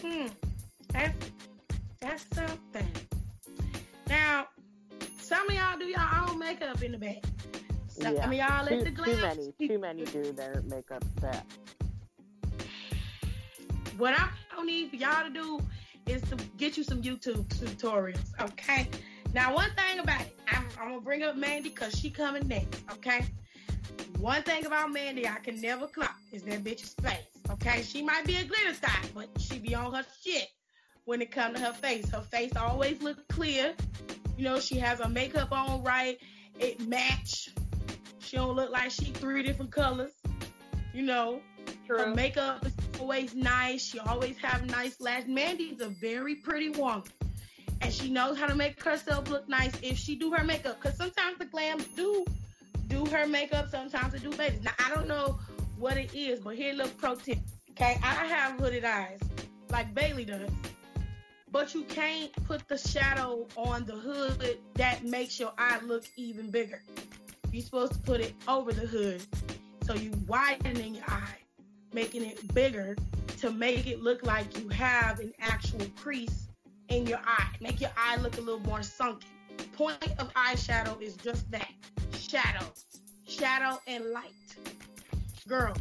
[0.00, 0.26] Hmm.
[0.92, 1.30] That's
[2.00, 2.88] that's something.
[4.08, 4.48] Now,
[5.18, 7.24] some of y'all do y'all own makeup in the back.
[7.88, 8.26] Some Yeah.
[8.26, 11.46] of y'all let Too, the too many, too many do their makeup that.
[14.00, 15.60] What I don't need for y'all to do
[16.06, 18.88] is to get you some YouTube tutorials, okay?
[19.34, 22.82] Now, one thing about it, I'm, I'm gonna bring up Mandy because she coming next,
[22.92, 23.26] okay?
[24.18, 27.18] One thing about Mandy I can never clock is that bitch's face,
[27.50, 27.82] okay?
[27.82, 30.48] She might be a glitter thot, but she be on her shit
[31.04, 32.08] when it come to her face.
[32.08, 33.74] Her face always look clear.
[34.38, 36.16] You know, she has her makeup on right.
[36.58, 37.50] It match.
[38.20, 40.12] She don't look like she three different colors.
[40.94, 41.42] You know,
[41.88, 42.14] her True.
[42.14, 42.69] makeup is
[43.00, 43.82] always nice.
[43.82, 45.28] She always have nice lashes.
[45.28, 47.02] Mandy's a very pretty woman.
[47.80, 50.80] And she knows how to make herself look nice if she do her makeup.
[50.80, 52.24] Cause sometimes the glams do
[52.88, 54.62] do her makeup, sometimes they do babies.
[54.62, 55.38] Now I don't know
[55.78, 57.38] what it is, but here look pro tip.
[57.70, 59.20] Okay, I have hooded eyes
[59.70, 60.50] like Bayley does.
[61.50, 66.50] But you can't put the shadow on the hood that makes your eye look even
[66.50, 66.82] bigger.
[67.50, 69.22] You're supposed to put it over the hood.
[69.84, 71.39] So you widening your eye,
[71.92, 72.96] making it bigger
[73.38, 76.48] to make it look like you have an actual crease
[76.88, 77.48] in your eye.
[77.60, 79.28] Make your eye look a little more sunken.
[79.72, 81.70] Point of eyeshadow is just that.
[82.18, 82.66] Shadow.
[83.26, 84.32] Shadow and light.
[85.48, 85.74] Girl,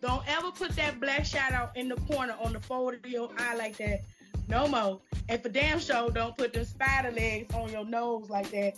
[0.00, 3.56] don't ever put that black shadow in the corner on the fold of your eye
[3.56, 4.02] like that.
[4.48, 5.00] No more.
[5.28, 8.74] And for damn sure, don't put the spider legs on your nose like that.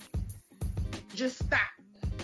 [1.14, 1.61] Just stop.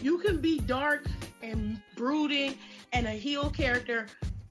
[0.02, 1.06] You can be dark
[1.42, 2.54] and brooding
[2.92, 4.06] and a heel character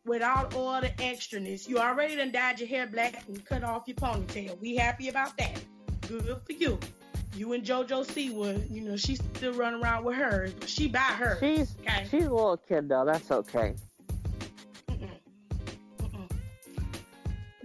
[0.06, 1.68] without all the extraness.
[1.68, 4.60] You already done dyed your hair black and cut off your ponytail.
[4.60, 5.60] We happy about that.
[6.08, 6.80] Good for you.
[7.36, 11.00] You and JoJo Siwa, you know, she's still running around with hers, but she by
[11.00, 11.38] her.
[11.40, 12.08] She's Okay.
[12.10, 13.04] she's a little kid though.
[13.06, 13.74] That's okay.
[14.88, 15.10] Mm-mm.
[16.00, 16.32] Mm-mm.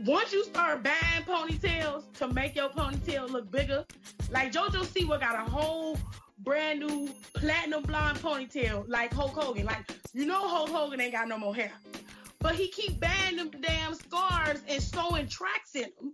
[0.04, 3.84] Once you start buying ponytails to make your ponytail look bigger,
[4.32, 5.96] like JoJo Siwa got a whole
[6.40, 9.66] brand new platinum blonde ponytail, like Hulk Hogan.
[9.66, 11.70] Like you know Hulk Hogan ain't got no more hair,
[12.40, 16.12] but he keep buying them damn scars and sewing tracks in them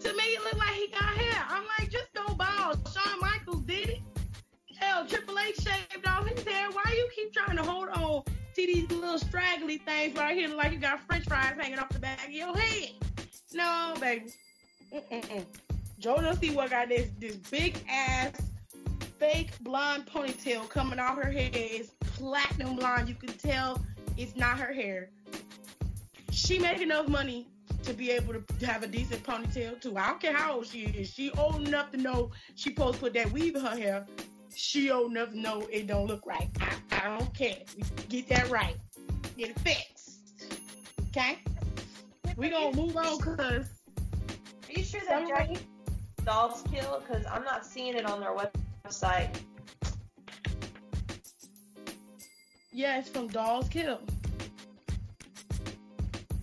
[0.00, 1.44] to me, it look like he got hair.
[1.48, 2.88] I'm like, just go bald.
[2.92, 4.00] Shawn Michaels did it.
[4.78, 6.68] Hell, Triple H shaved off his hair.
[6.70, 10.72] Why you keep trying to hold on to these little straggly things right here like
[10.72, 12.90] you got french fries hanging off the back of your head?
[13.54, 14.32] No, baby.
[14.94, 15.46] Mm-mm-mm.
[16.00, 18.32] JoJo Siwa got this this big ass
[19.18, 21.52] fake blonde ponytail coming off her head.
[21.54, 23.08] It's platinum blonde.
[23.08, 23.82] You can tell
[24.16, 25.10] it's not her hair.
[26.30, 27.46] She made enough money
[27.82, 29.96] to be able to have a decent ponytail too.
[29.96, 31.10] I don't care how old she is.
[31.12, 34.06] She old enough to know she supposed to put that weave in her hair.
[34.54, 36.48] She old enough to know it don't look right.
[36.60, 37.58] I, I don't care.
[38.08, 38.76] Get that right.
[39.36, 40.20] Get it fixed.
[41.10, 41.38] Okay?
[42.36, 43.64] We gonna move on cause Are
[44.68, 45.62] you sure that Samurai- Jack
[46.24, 47.02] Dolls Kill?
[47.06, 49.34] Because I'm not seeing it on their website.
[52.76, 54.00] Yeah, it's from Dolls Kill.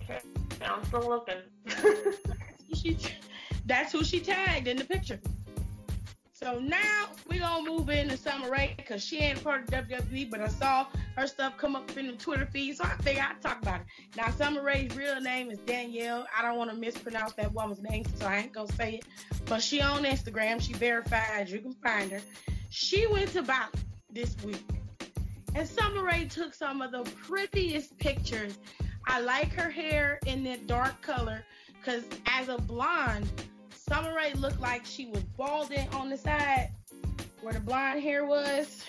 [0.02, 0.18] Okay,
[0.62, 1.36] I'm still looking.
[2.74, 2.98] She,
[3.66, 5.20] that's who she tagged in the picture.
[6.32, 10.40] So now we gonna move into Summer Rae because she ain't part of WWE, but
[10.40, 13.62] I saw her stuff come up in the Twitter feed, so I figured I'd talk
[13.62, 13.86] about it.
[14.16, 16.26] Now Summer Rae's real name is Danielle.
[16.36, 19.04] I don't want to mispronounce that woman's name, so I ain't gonna say it.
[19.46, 21.48] But she on Instagram, she verified.
[21.48, 22.20] You can find her.
[22.70, 23.70] She went to Bali
[24.10, 24.66] this week,
[25.54, 28.58] and Summer Rae took some of the prettiest pictures.
[29.06, 31.44] I like her hair in that dark color
[31.78, 33.30] because as a blonde,
[33.70, 36.70] Summer Rae looked like she was balding on the side
[37.42, 38.84] where the blonde hair was.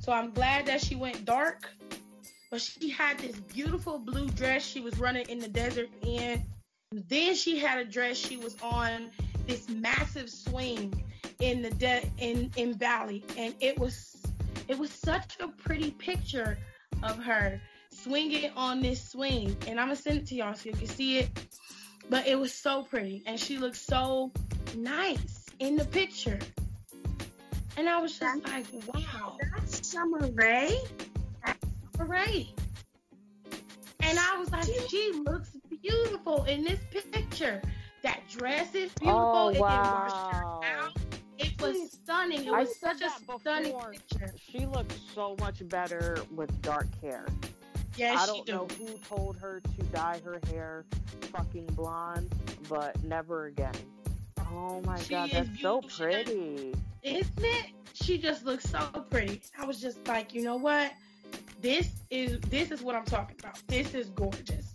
[0.00, 1.68] So I'm glad that she went dark.
[2.50, 6.44] But she had this beautiful blue dress she was running in the desert in.
[6.90, 9.10] Then she had a dress she was on
[9.46, 11.02] this massive swing
[11.40, 14.11] in the de- in in Bali, and it was
[14.68, 16.58] it was such a pretty picture
[17.02, 17.60] of her
[17.90, 19.56] swinging on this swing.
[19.66, 21.30] And I'm gonna send it to y'all so you can see it.
[22.10, 24.32] But it was so pretty, and she looked so
[24.76, 26.38] nice in the picture.
[27.76, 30.76] And I was just like, wow, That's Summer Rae.
[31.46, 32.48] all right.
[34.00, 35.50] And I was like, she looks
[35.82, 36.80] beautiful in this
[37.12, 37.62] picture.
[38.02, 39.20] That dress is beautiful.
[39.20, 40.60] Oh, it didn't wash her oh, wow.
[40.62, 41.01] out.
[42.32, 42.48] It was stunning.
[42.48, 43.92] It I was said such a that stunning before.
[43.92, 44.34] picture.
[44.36, 47.26] She looks so much better with dark hair.
[47.96, 48.52] Yes, I don't do.
[48.52, 50.84] know who told her to dye her hair
[51.32, 52.34] fucking blonde,
[52.68, 53.74] but never again.
[54.50, 55.88] Oh my She god, is that's so beautiful.
[55.90, 56.74] She pretty.
[57.02, 57.66] isn't it?
[57.94, 59.42] She just looks so pretty.
[59.58, 60.92] I was just like, you know what?
[61.60, 63.58] This is this is what I'm talking about.
[63.68, 64.74] This is gorgeous.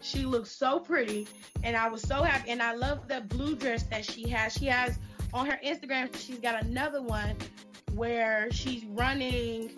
[0.00, 1.28] She looks so pretty,
[1.62, 2.50] and I was so happy.
[2.50, 4.52] And I love the blue dress that she has.
[4.54, 4.98] She has
[5.32, 6.14] on her Instagram.
[6.16, 7.36] She's got another one
[7.94, 9.70] where she's running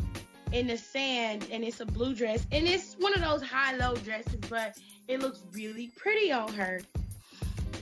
[0.53, 4.37] in the sand, and it's a blue dress, and it's one of those high-low dresses,
[4.49, 4.79] but
[5.09, 6.81] it looks really pretty on her.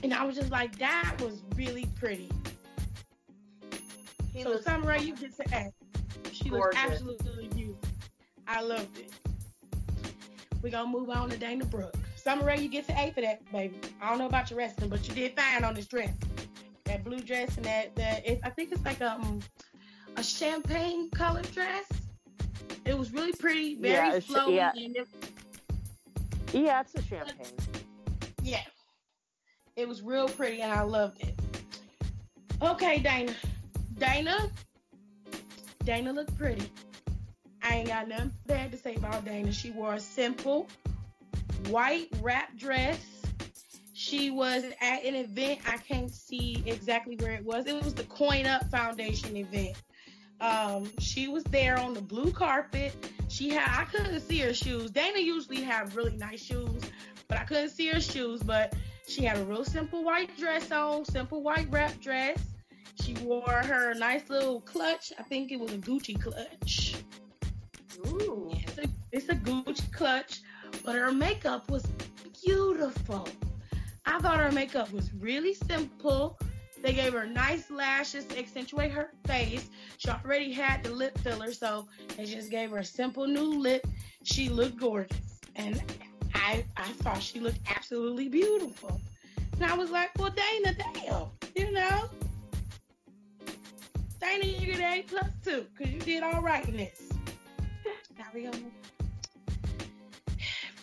[0.01, 2.29] And I was just like, that was really pretty.
[4.33, 5.73] She So Summer Rae, you get to act.
[6.31, 7.89] She looks absolutely beautiful.
[8.47, 9.11] I loved it.
[10.61, 11.95] We're gonna move on to Dana Brooke.
[12.15, 13.75] Summer Rae, you get to A for that, baby.
[14.01, 16.09] I don't know about your wrestling, but you did fine on this dress.
[16.93, 19.39] That blue dress and that that it, I think it's like a um,
[20.15, 21.85] a champagne colored dress.
[22.85, 24.71] It was really pretty, very Yeah, flowy, yeah.
[24.75, 25.07] and it,
[26.53, 27.47] Yeah, it's a champagne.
[28.43, 28.61] yeah,
[29.75, 31.33] it was real pretty, and I loved it.
[32.61, 33.33] Okay, Dana.
[33.97, 34.51] Dana.
[35.83, 36.69] Dana looked pretty.
[37.63, 39.51] I ain't got nothing bad to say about Dana.
[39.51, 40.67] She wore a simple
[41.69, 42.99] white wrap dress.
[44.13, 45.61] She was at an event.
[45.67, 47.65] I can't see exactly where it was.
[47.65, 49.75] It was the Coin Up Foundation event.
[50.39, 52.93] Um, she was there on the blue carpet.
[53.27, 54.91] She had I couldn't see her shoes.
[54.91, 56.83] Dana usually have really nice shoes,
[57.27, 58.43] but I couldn't see her shoes.
[58.43, 58.75] But
[59.07, 62.37] she had a real simple white dress on, simple white wrap dress.
[63.01, 65.11] She wore her nice little clutch.
[65.17, 66.97] I think it was a Gucci clutch.
[68.05, 68.51] Ooh.
[68.51, 70.41] It's a, it's a Gucci clutch,
[70.85, 71.83] but her makeup was
[72.45, 73.27] beautiful.
[74.05, 76.37] I thought her makeup was really simple.
[76.81, 79.69] They gave her nice lashes to accentuate her face.
[79.97, 81.87] She already had the lip filler, so
[82.17, 83.87] they just gave her a simple new lip.
[84.23, 85.81] She looked gorgeous, and
[86.35, 88.99] I I thought she looked absolutely beautiful.
[89.53, 92.09] And I was like, well, Dana, damn, you know.
[94.19, 97.13] Dana, you get an A plus two, because you did all right in this.
[98.17, 98.57] Now we gonna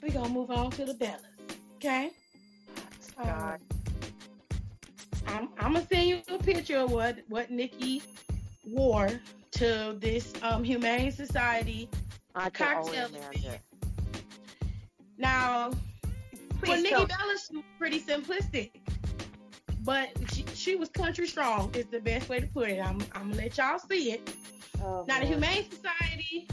[0.02, 1.18] we gonna move on to the Bellas,
[1.76, 2.10] okay?
[3.20, 3.60] Um, God.
[5.26, 8.02] I'm I'm gonna send you a picture of what what Nikki
[8.66, 9.10] wore
[9.52, 11.88] to this um Humane Society.
[12.34, 13.08] I Cocktail.
[15.18, 15.70] Now,
[16.58, 17.08] for Please Nikki don't.
[17.08, 18.70] Bella, she was pretty simplistic,
[19.84, 21.74] but she, she was country strong.
[21.74, 22.78] Is the best way to put it.
[22.80, 24.34] I'm I'm gonna let y'all see it.
[24.82, 25.26] Oh, Now, the.
[25.26, 26.48] Humane Society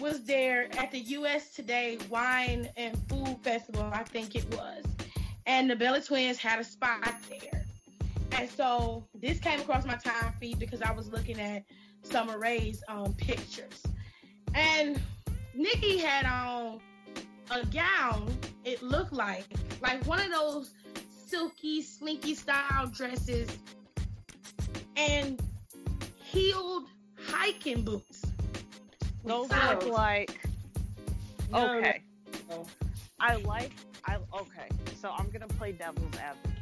[0.00, 1.50] was there at the U.S.
[1.54, 4.84] Today Wine and Food Festival, I think it was.
[5.48, 7.64] And the Bella Twins had a spot there.
[8.32, 11.64] And so this came across my time feed because I was looking at
[12.02, 13.82] Summer Rae's um, pictures.
[14.54, 15.00] And
[15.54, 16.80] Nikki had on
[17.50, 18.30] a gown.
[18.64, 19.46] It looked like
[19.80, 20.74] like one of those
[21.26, 23.48] silky, slinky style dresses,
[24.96, 25.42] and
[26.22, 26.84] heeled
[27.18, 28.22] hiking boots.
[29.24, 30.46] Those look like
[31.50, 32.02] No, okay.
[32.50, 32.66] no.
[33.18, 33.72] I like
[34.08, 34.68] I okay.
[35.00, 36.56] So I'm gonna play devil's advocate.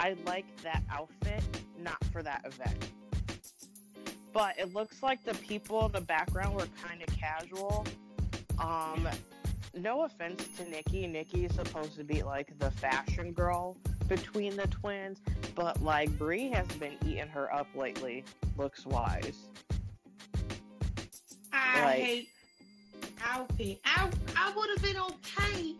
[0.00, 1.42] I like that outfit,
[1.78, 2.90] not for that event.
[4.32, 7.86] But it looks like the people in the background were kind of casual.
[8.58, 9.08] Um,
[9.74, 11.06] no offense to Nikki.
[11.06, 13.76] Nikki is supposed to be like the fashion girl
[14.08, 15.20] between the twins,
[15.54, 18.24] but like Brie has been eating her up lately,
[18.56, 19.48] looks wise.
[21.52, 22.28] I Like- hate
[23.24, 23.80] outfit.
[23.84, 25.74] I I would have been okay.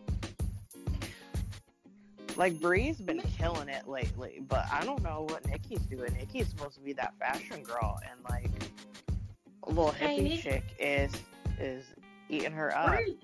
[2.37, 6.13] Like Brie's been killing it lately, but I don't know what Nikki's doing.
[6.13, 8.51] Nikki's supposed to be that fashion girl, and like
[9.63, 11.11] a little hippie Nick- chick is
[11.59, 11.83] is
[12.29, 12.95] eating her up.
[12.95, 13.17] Free.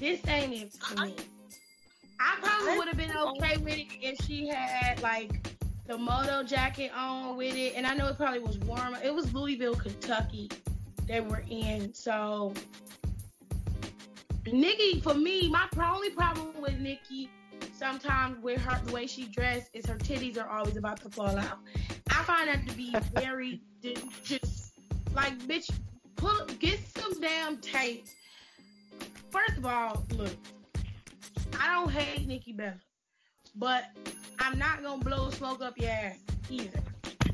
[0.00, 1.14] This ain't it for me.
[2.18, 5.54] I probably would have been okay with it if she had like
[5.86, 8.96] the moto jacket on with it, and I know it probably was warm.
[9.04, 10.48] It was Louisville, Kentucky,
[11.06, 11.92] they were in.
[11.92, 12.54] So
[14.52, 17.30] Nikki, for me, my only problem with Nikki
[17.72, 21.36] sometimes with her the way she dressed is her titties are always about to fall
[21.38, 21.58] out.
[22.10, 23.60] I find that to be very
[24.24, 24.72] just
[25.14, 25.70] like bitch.
[26.16, 28.06] Put get some damn tape.
[29.30, 30.32] First of all, look,
[31.60, 32.80] I don't hate Nikki Bella,
[33.54, 33.84] but
[34.38, 36.16] I'm not gonna blow smoke up your ass
[36.48, 36.80] either.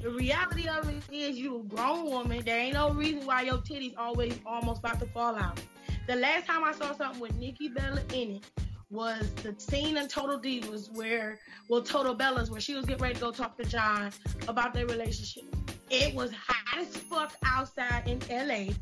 [0.03, 2.43] The reality of it is you a grown woman.
[2.45, 5.61] There ain't no reason why your titties always almost about to fall out.
[6.07, 8.45] The last time I saw something with Nikki Bella in it
[8.91, 11.39] was the scene in Total Divas where,
[11.69, 14.13] well, Total Bellas, where she was getting ready to go talk to John
[14.49, 15.45] about their relationship.
[15.91, 18.73] It was hot as fuck outside in LA.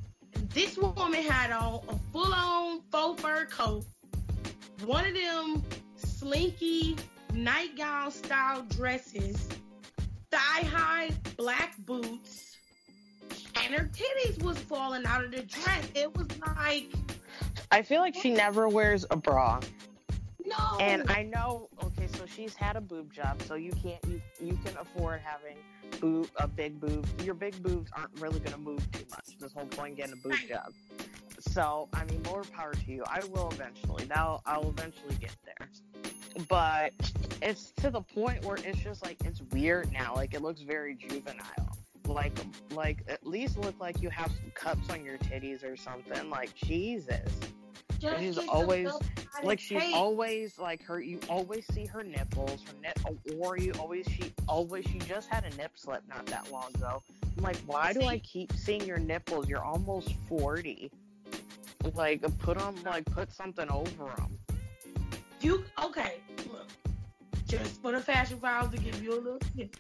[0.54, 3.84] This woman had on a full on faux fur coat,
[4.84, 5.62] one of them
[5.96, 6.96] slinky
[7.32, 9.48] nightgown style dresses,
[10.30, 12.49] thigh high black boots,
[13.72, 15.86] and her titties was falling out of the dress.
[15.94, 16.86] It was like,
[17.70, 19.60] I feel like she never wears a bra,
[20.44, 20.78] no.
[20.80, 21.68] and I know.
[21.84, 25.56] Okay, so she's had a boob job, so you can't you you can afford having
[26.00, 27.06] boob a big boob.
[27.22, 29.38] Your big boobs aren't really gonna move too much.
[29.38, 30.48] This whole point getting a boob Right.
[30.48, 30.72] job.
[31.38, 33.04] So I mean, more power to you.
[33.06, 34.06] I will eventually.
[34.08, 35.68] Now I'll eventually get there.
[36.48, 36.92] But
[37.42, 40.14] it's to the point where it's just like it's weird now.
[40.14, 41.76] Like it looks very juvenile.
[42.12, 42.38] Like
[42.74, 46.28] like at least look like you have some cups on your titties or something.
[46.30, 47.28] Like Jesus.
[47.98, 49.02] Just she's always- yourself
[49.34, 49.94] out of like she's tape.
[49.94, 52.98] always like her you always see her nipples her nip
[53.38, 57.00] or you always she always she just had a nip slip not that long ago
[57.36, 60.90] i'm like why do i keep seeing your nipples you're almost 40
[61.94, 64.36] like put on like put something over them
[65.40, 66.14] You okay?
[66.52, 66.66] Look,
[67.50, 69.76] just for the fashion files to give you a little tip.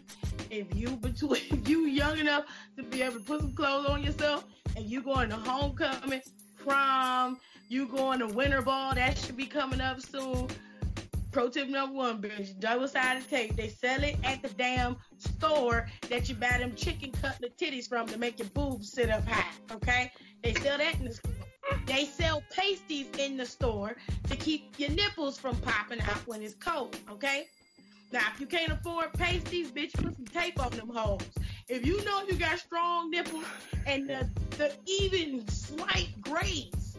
[0.50, 2.46] If you between you young enough
[2.76, 4.44] to be able to put some clothes on yourself,
[4.76, 6.22] and you going to homecoming,
[6.58, 10.48] prom, you going to winter ball, that should be coming up soon.
[11.30, 13.54] Pro tip number one, bitch, double sided tape.
[13.54, 18.08] They sell it at the damn store that you buy them chicken cutlet titties from
[18.08, 19.46] to make your boobs sit up high.
[19.70, 20.10] Okay?
[20.42, 21.32] They sell that in the store.
[21.86, 23.96] They sell pasties in the store
[24.28, 27.46] to keep your nipples from popping out when it's cold, okay?
[28.12, 31.22] Now, if you can't afford pasties, bitch, put some tape on them holes.
[31.68, 33.44] If you know you got strong nipples
[33.86, 36.96] and the, the even slight grays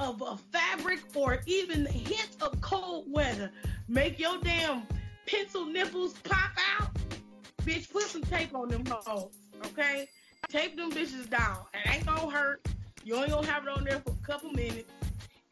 [0.00, 3.50] of a fabric or even the hint of cold weather
[3.88, 4.82] make your damn
[5.26, 6.90] pencil nipples pop out,
[7.62, 10.08] bitch, put some tape on them holes, okay?
[10.48, 11.58] Tape them bitches down.
[11.74, 12.66] It ain't gonna hurt.
[13.04, 14.90] You only gonna have it on there for a couple minutes.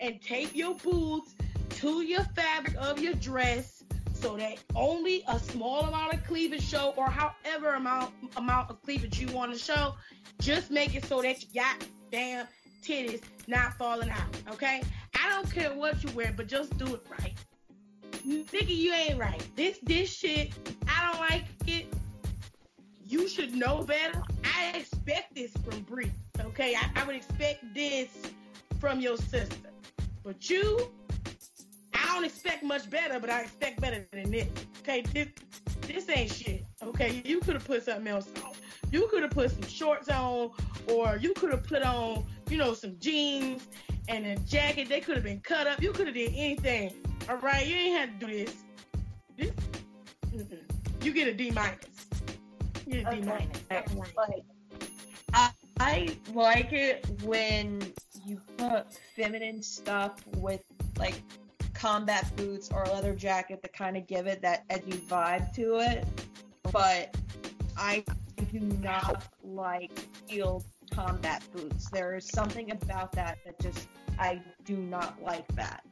[0.00, 1.34] And tape your boots
[1.76, 3.75] to your fabric of your dress
[4.16, 9.20] so that only a small amount of cleavage show or however amount amount of cleavage
[9.20, 9.94] you want to show.
[10.40, 12.46] Just make it so that you got damn
[12.82, 14.28] titties not falling out.
[14.50, 14.82] Okay?
[15.14, 17.34] I don't care what you wear, but just do it right.
[18.26, 19.42] Nigga, you ain't right.
[19.54, 20.52] This this shit,
[20.88, 21.86] I don't like it.
[23.04, 24.20] You should know better.
[24.44, 26.10] I expect this from Brie.
[26.40, 28.08] Okay, I, I would expect this
[28.80, 29.70] from your sister.
[30.24, 30.90] But you,
[32.16, 34.48] don't expect much better, but I expect better than this.
[34.80, 35.28] Okay, this
[35.82, 36.64] this ain't shit.
[36.82, 38.52] Okay, you could have put something else on.
[38.90, 40.50] You could have put some shorts on,
[40.90, 43.68] or you could have put on, you know, some jeans
[44.08, 44.88] and a jacket.
[44.88, 45.82] They could have been cut up.
[45.82, 46.94] You could have did anything.
[47.28, 48.54] All right, you ain't had to do this.
[49.36, 49.50] This,
[50.34, 51.04] mm-mm.
[51.04, 52.06] you get a D minus.
[52.86, 53.44] You get a D Okay.
[53.70, 54.14] minus.
[54.16, 54.42] Like,
[55.34, 57.82] I, I like it when
[58.24, 60.62] you put feminine stuff with
[60.98, 61.20] like
[61.78, 65.76] combat boots or a leather jacket to kind of give it that edgy vibe to
[65.78, 66.06] it.
[66.72, 67.16] But
[67.76, 68.04] I
[68.50, 69.92] do not like
[70.26, 71.90] heeled combat boots.
[71.90, 73.88] There is something about that that just
[74.18, 75.84] I do not like that.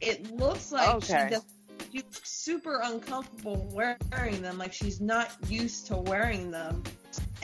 [0.00, 1.26] It looks like Okay.
[1.28, 1.44] she does
[1.92, 6.82] she's super uncomfortable wearing them, like she's not used to wearing them.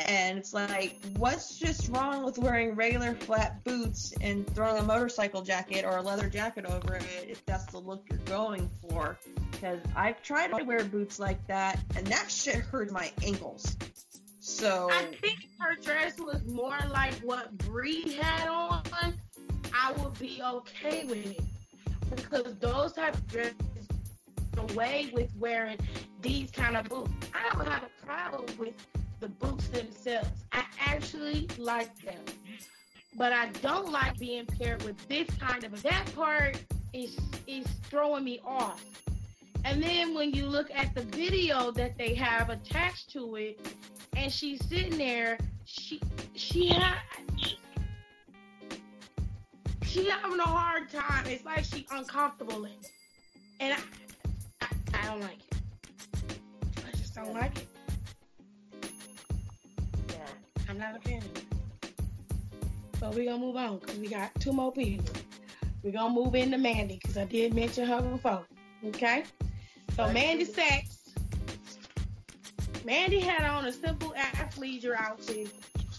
[0.07, 5.43] And it's like, what's just wrong with wearing regular flat boots and throwing a motorcycle
[5.43, 9.19] jacket or a leather jacket over it if that's the look you're going for?
[9.51, 13.77] Because I've tried to wear boots like that, and that shit hurt my ankles.
[14.41, 18.83] So I think her dress was more like what Brie had on,
[19.75, 21.45] I would be okay with it.
[22.15, 23.55] Because those type of dresses
[24.57, 25.79] away with wearing
[26.23, 27.11] these kind of boots.
[27.33, 28.75] I don't have a problem with
[29.21, 30.29] the boots themselves.
[30.53, 32.23] I actually like them.
[33.17, 37.17] But I don't like being paired with this kind of that part is
[37.47, 38.85] is throwing me off.
[39.65, 43.61] And then when you look at the video that they have attached to it,
[44.17, 46.01] and she's sitting there, she
[46.35, 46.73] she
[49.85, 51.27] she having a hard time.
[51.27, 52.91] It's like she uncomfortable in it,
[53.59, 56.39] and I, I, I don't like it.
[56.87, 57.70] I just don't like it.
[60.71, 61.21] I'm not a fan.
[63.01, 65.05] But we're gonna move on because we got two more people.
[65.83, 68.47] We're gonna move into Mandy because I did mention her before.
[68.87, 69.25] Okay?
[69.97, 70.13] So.
[70.13, 71.11] Mandy Sachs.
[72.85, 75.49] Mandy had on a simple athleisure outfit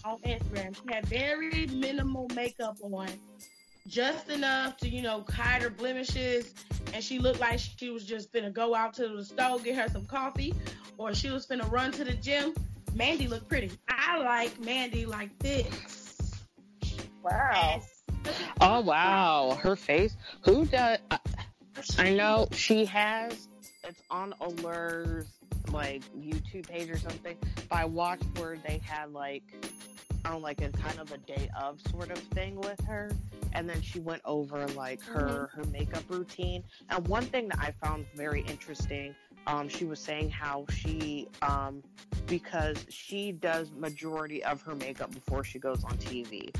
[0.06, 0.74] on Instagram.
[0.74, 3.08] She had very minimal makeup on.
[3.86, 6.54] Just enough to, you know, hide her blemishes.
[6.94, 9.88] And she looked like she was just gonna go out to the store, get her
[9.92, 10.54] some coffee,
[10.96, 12.54] or she was gonna run to the gym.
[12.94, 13.70] Mandy looked pretty.
[13.88, 16.44] I like Mandy like this.
[17.22, 17.82] Wow.
[18.60, 20.16] Oh wow, her face.
[20.42, 20.98] Who does?
[21.10, 21.18] I,
[21.98, 23.48] I know she has.
[23.84, 25.26] It's on Allure's
[25.72, 27.36] like YouTube page or something.
[27.68, 29.42] But I watched where they had like,
[30.24, 33.10] I don't like a kind of a day of sort of thing with her,
[33.52, 35.60] and then she went over like her mm-hmm.
[35.60, 36.62] her makeup routine.
[36.90, 39.14] And one thing that I found very interesting,
[39.46, 41.82] um, she was saying how she um
[42.26, 46.54] because she does majority of her makeup before she goes on TV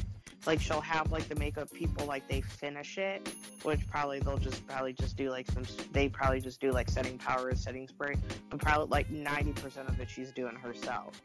[0.46, 3.32] like she'll have like the makeup people like they finish it
[3.62, 7.16] which probably they'll just probably just do like some they probably just do like setting
[7.18, 8.14] powder setting spray
[8.50, 11.20] but probably like 90% of it she's doing herself.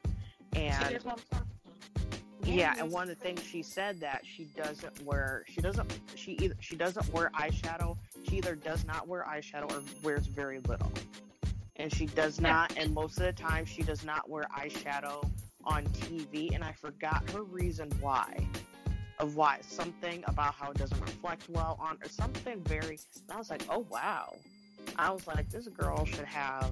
[0.56, 1.48] And that's what I'm talking
[2.42, 2.56] about.
[2.56, 6.34] yeah and one of the things she said that she doesn't wear she doesn't she
[6.34, 7.98] either she doesn't wear eyeshadow
[8.30, 10.92] she either does not wear eyeshadow or wears very little
[11.80, 15.24] and she does not and most of the time she does not wear eyeshadow
[15.66, 18.36] on tv and i forgot her reason why
[19.20, 23.38] of why something about how it doesn't reflect well on or something very and i
[23.38, 24.36] was like oh wow
[24.98, 26.72] i was like this girl should have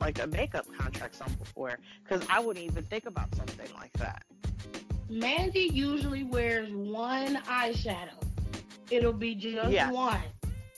[0.00, 4.22] like a makeup contract somewhere because i wouldn't even think about something like that
[5.08, 8.10] Mandy usually wears one eyeshadow.
[8.90, 9.92] It'll be just Yes.
[9.92, 10.20] one.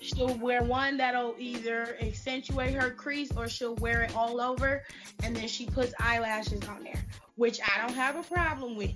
[0.00, 4.84] She'll wear one that'll either accentuate her crease or she'll wear it all over
[5.22, 7.04] and then she puts eyelashes on there,
[7.34, 8.92] which I don't have a problem with.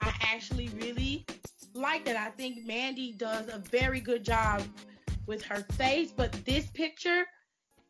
[0.00, 1.26] I actually really
[1.74, 2.16] like it.
[2.16, 4.62] I think Mandy does a very good job
[5.26, 7.24] with her face, but this picture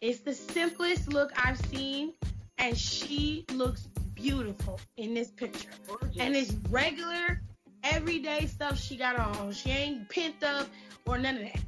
[0.01, 2.13] is the simplest look I've seen
[2.59, 5.71] and she looks beautiful in this picture.
[6.19, 7.41] And it's regular,
[7.85, 9.53] everyday stuff she got on.
[9.53, 10.67] She ain't pent up
[11.07, 11.61] or none of that.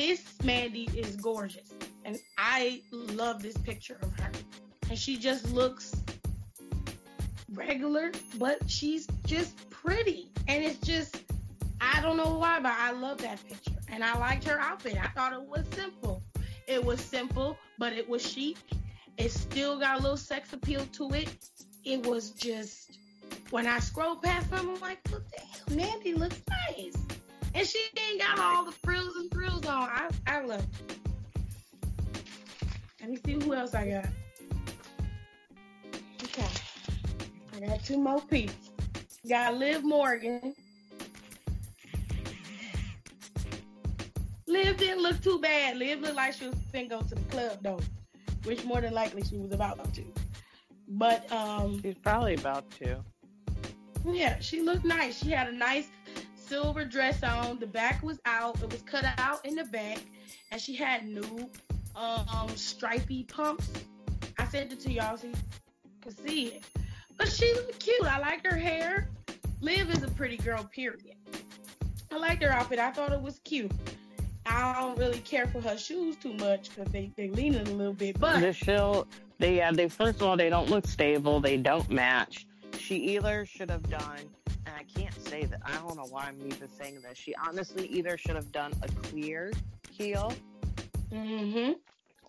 [0.00, 1.74] This Mandy is gorgeous.
[2.06, 4.30] And I love this picture of her.
[4.88, 5.94] And she just looks
[7.52, 10.30] regular, but she's just pretty.
[10.48, 11.22] And it's just,
[11.82, 13.78] I don't know why, but I love that picture.
[13.90, 14.96] And I liked her outfit.
[14.96, 16.22] I thought it was simple.
[16.66, 18.56] It was simple, but it was chic.
[19.18, 21.36] It still got a little sex appeal to it.
[21.84, 22.96] It was just
[23.50, 25.24] when I scrolled past them, I'm like, look,
[25.68, 26.40] damn, Mandy looks
[26.70, 26.96] nice.
[27.54, 28.72] And she ain't got all the
[33.50, 34.06] who else I got.
[36.22, 36.46] Okay.
[37.56, 38.54] I got two more people.
[39.28, 40.54] Got Liv Morgan.
[44.46, 45.76] Liv didn't look too bad.
[45.78, 47.80] Liv looked like she was finna go to the club though,
[48.44, 50.04] which more than likely she was about to.
[50.88, 53.02] But um, she's probably about to
[54.06, 55.22] yeah, she looked nice.
[55.22, 55.88] She had a nice
[56.34, 57.58] silver dress on.
[57.58, 58.62] The back was out.
[58.62, 59.98] It was cut out in the back,
[60.50, 61.50] and she had new
[61.96, 63.70] um stripy pumps.
[64.38, 65.34] I sent it to y'all so you
[66.02, 66.64] could see it.
[67.16, 68.04] But she looked cute.
[68.04, 69.08] I like her hair.
[69.60, 71.16] Liv is a pretty girl, period.
[72.10, 72.78] I liked her outfit.
[72.78, 73.70] I thought it was cute.
[74.46, 77.92] I don't really care for her shoes too much because they they leaning a little
[77.92, 78.18] bit.
[78.18, 79.06] But shoe,
[79.38, 81.40] they yeah, they first of all they don't look stable.
[81.40, 82.46] They don't match.
[82.78, 84.20] She either should have done,
[84.66, 85.60] and I can't say that.
[85.64, 87.18] I don't know why I'm even saying this.
[87.18, 89.52] She honestly either should have done a clear
[89.90, 90.32] heel,
[91.12, 91.72] hmm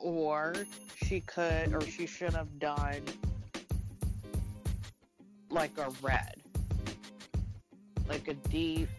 [0.01, 0.55] or
[0.95, 3.01] she could, or she should have done
[5.49, 6.35] like a red,
[8.07, 8.89] like a deep,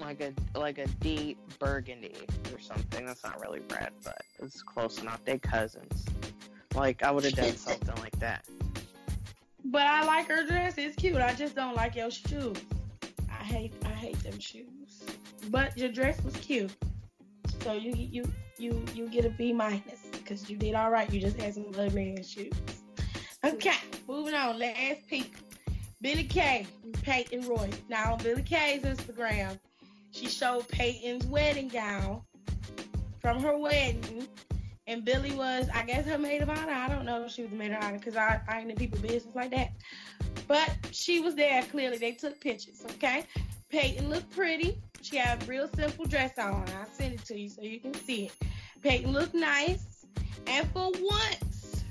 [0.00, 2.14] like a like a deep burgundy
[2.52, 3.06] or something.
[3.06, 5.24] That's not really red, but it's close enough.
[5.24, 6.04] They cousins.
[6.74, 8.44] Like I would have done something like that.
[9.64, 10.74] but I like her dress.
[10.78, 11.16] It's cute.
[11.16, 12.56] I just don't like your shoes.
[13.28, 15.02] I hate I hate them shoes.
[15.50, 16.72] But your dress was cute.
[17.66, 21.12] So you you you you get a B minus because you did all right.
[21.12, 22.52] You just had some ugly ass shoes.
[23.44, 23.74] Okay,
[24.06, 24.56] moving on.
[24.56, 25.34] Last peek.
[26.00, 26.68] Billie Kay,
[27.02, 27.68] Peyton Roy.
[27.88, 29.58] Now on Billie Kay's Instagram,
[30.12, 32.22] she showed Peyton's wedding gown
[33.18, 34.28] from her wedding,
[34.86, 36.70] and Billie was, I guess, her maid of honor.
[36.70, 38.76] I don't know if she was the maid of honor because I, I ain't in
[38.76, 39.72] people business like that.
[40.46, 41.64] But she was there.
[41.64, 42.84] Clearly, they took pictures.
[42.92, 43.24] Okay,
[43.70, 44.78] Peyton looked pretty.
[45.08, 46.64] She had a real simple dress on.
[46.76, 48.32] I'll send it to you so you can see it.
[48.82, 50.04] Peyton looked nice,
[50.48, 51.84] and for once,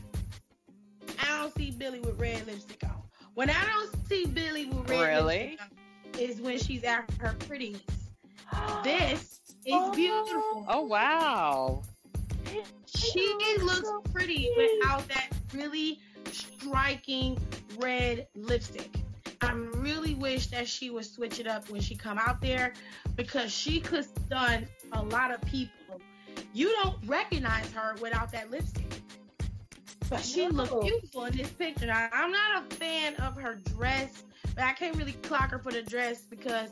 [1.23, 3.01] I don't see Billie with red lipstick on.
[3.33, 5.57] When I don't see Billie with red Really?
[5.57, 7.89] lipstick on, is when she's at her prettiest.
[8.83, 9.93] This is oh.
[9.93, 10.65] beautiful.
[10.67, 11.83] Oh wow!
[12.85, 15.99] She looks pretty without that really
[16.31, 17.39] striking
[17.77, 18.93] red lipstick.
[19.41, 19.74] I really
[20.26, 22.73] wish that she would switch it up when she come out there
[23.15, 26.02] because she could stun a lot of people.
[26.52, 28.91] You don't recognize her without that lipstick.
[30.10, 30.64] But she No.
[30.64, 31.85] looked beautiful in this picture.
[31.85, 34.23] Now, I'm not a fan of her dress,
[34.56, 36.72] but I can't really clock her for the dress because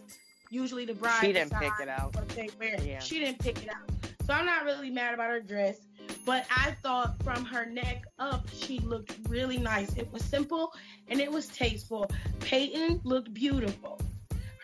[0.49, 2.15] usually the bride She didn't pick it out.
[2.15, 2.81] what they wear.
[2.81, 2.99] Yeah.
[3.01, 3.87] She didn't pick it out.
[4.25, 5.77] So I'm not really mad about her dress.
[6.25, 9.93] But I thought from her neck up, she looked really nice.
[9.95, 10.73] It was simple
[11.07, 12.09] and it was tasteful.
[12.39, 13.99] Peyton looked beautiful.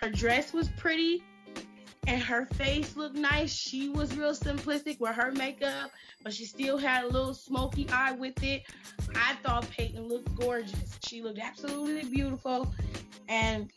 [0.02, 1.24] Her dress was pretty
[2.07, 3.53] and her face looked nice.
[3.53, 5.91] She was real simplistic with her makeup,
[6.24, 8.64] but she still had a little smoky eye with it.
[9.14, 10.98] I thought Peyton looked gorgeous.
[11.03, 12.74] She looked absolutely beautiful.
[13.28, 13.70] And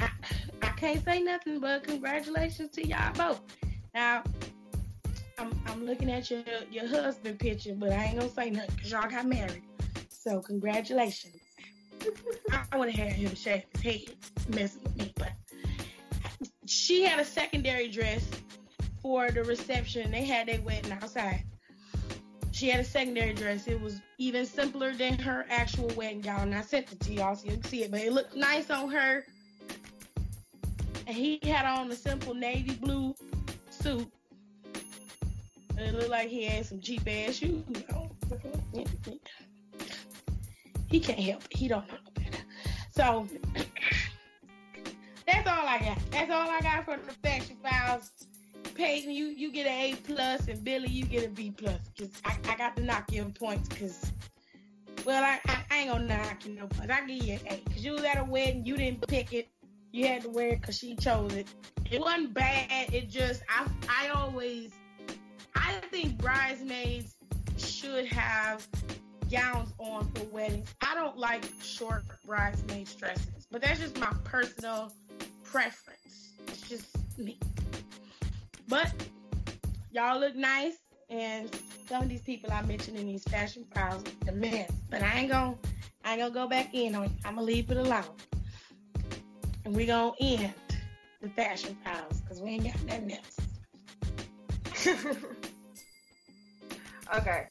[0.00, 0.10] I,
[0.62, 3.40] I can't say nothing but congratulations to y'all both.
[3.94, 4.22] Now,
[5.38, 8.90] I'm, I'm looking at your, your husband picture, but I ain't gonna say nothing because
[8.90, 9.62] y'all got married.
[10.10, 11.36] So congratulations.
[12.72, 14.16] I would have had him shave his head
[14.48, 15.32] messing with me, but
[16.66, 18.28] she had a secondary dress
[19.02, 20.10] for the reception.
[20.10, 21.44] They had their wedding outside.
[22.52, 23.66] She had a secondary dress.
[23.66, 26.42] It was even simpler than her actual wedding gown.
[26.42, 28.70] And I sent it to y'all so you can see it, but it looked nice
[28.70, 29.24] on her.
[31.06, 33.14] And he had on a simple navy blue
[33.70, 34.10] suit.
[35.76, 37.64] And it looked like he had some cheap ass shoes.
[40.94, 41.56] He can't help it.
[41.56, 42.44] He don't know no better.
[42.92, 43.26] So
[45.26, 45.98] that's all I got.
[46.12, 48.12] That's all I got from the fashion files.
[48.76, 51.80] Peyton, you you get an A plus, and Billie, you get a B plus.
[51.98, 53.68] Cause I, I got to knock you in points.
[53.70, 54.12] Cause
[55.04, 56.92] well, I, I, I ain't gonna knock you no points.
[56.92, 57.56] I give you an A.
[57.72, 59.48] Cause you was at a wedding, you didn't pick it.
[59.90, 61.48] You had to wear it cause she chose it.
[61.90, 62.94] It wasn't bad.
[62.94, 64.70] It just I I always
[65.56, 67.16] I think bridesmaids
[67.56, 68.68] should have
[69.34, 70.72] gowns on for weddings.
[70.80, 74.92] I don't like short bridesmaid dresses, but that's just my personal
[75.42, 76.34] preference.
[76.46, 76.86] It's just
[77.18, 77.38] me.
[78.68, 78.92] But
[79.90, 80.76] y'all look nice,
[81.10, 81.50] and
[81.88, 84.70] some of these people I mentioned in these fashion files, the mess.
[84.88, 85.56] But I ain't gonna,
[86.04, 87.06] I ain't gonna go back in on.
[87.06, 87.10] it.
[87.24, 88.04] I'm gonna leave it alone,
[89.64, 90.54] and we gonna end
[91.20, 93.36] the fashion files because we ain't got nothing else.
[97.16, 97.48] okay.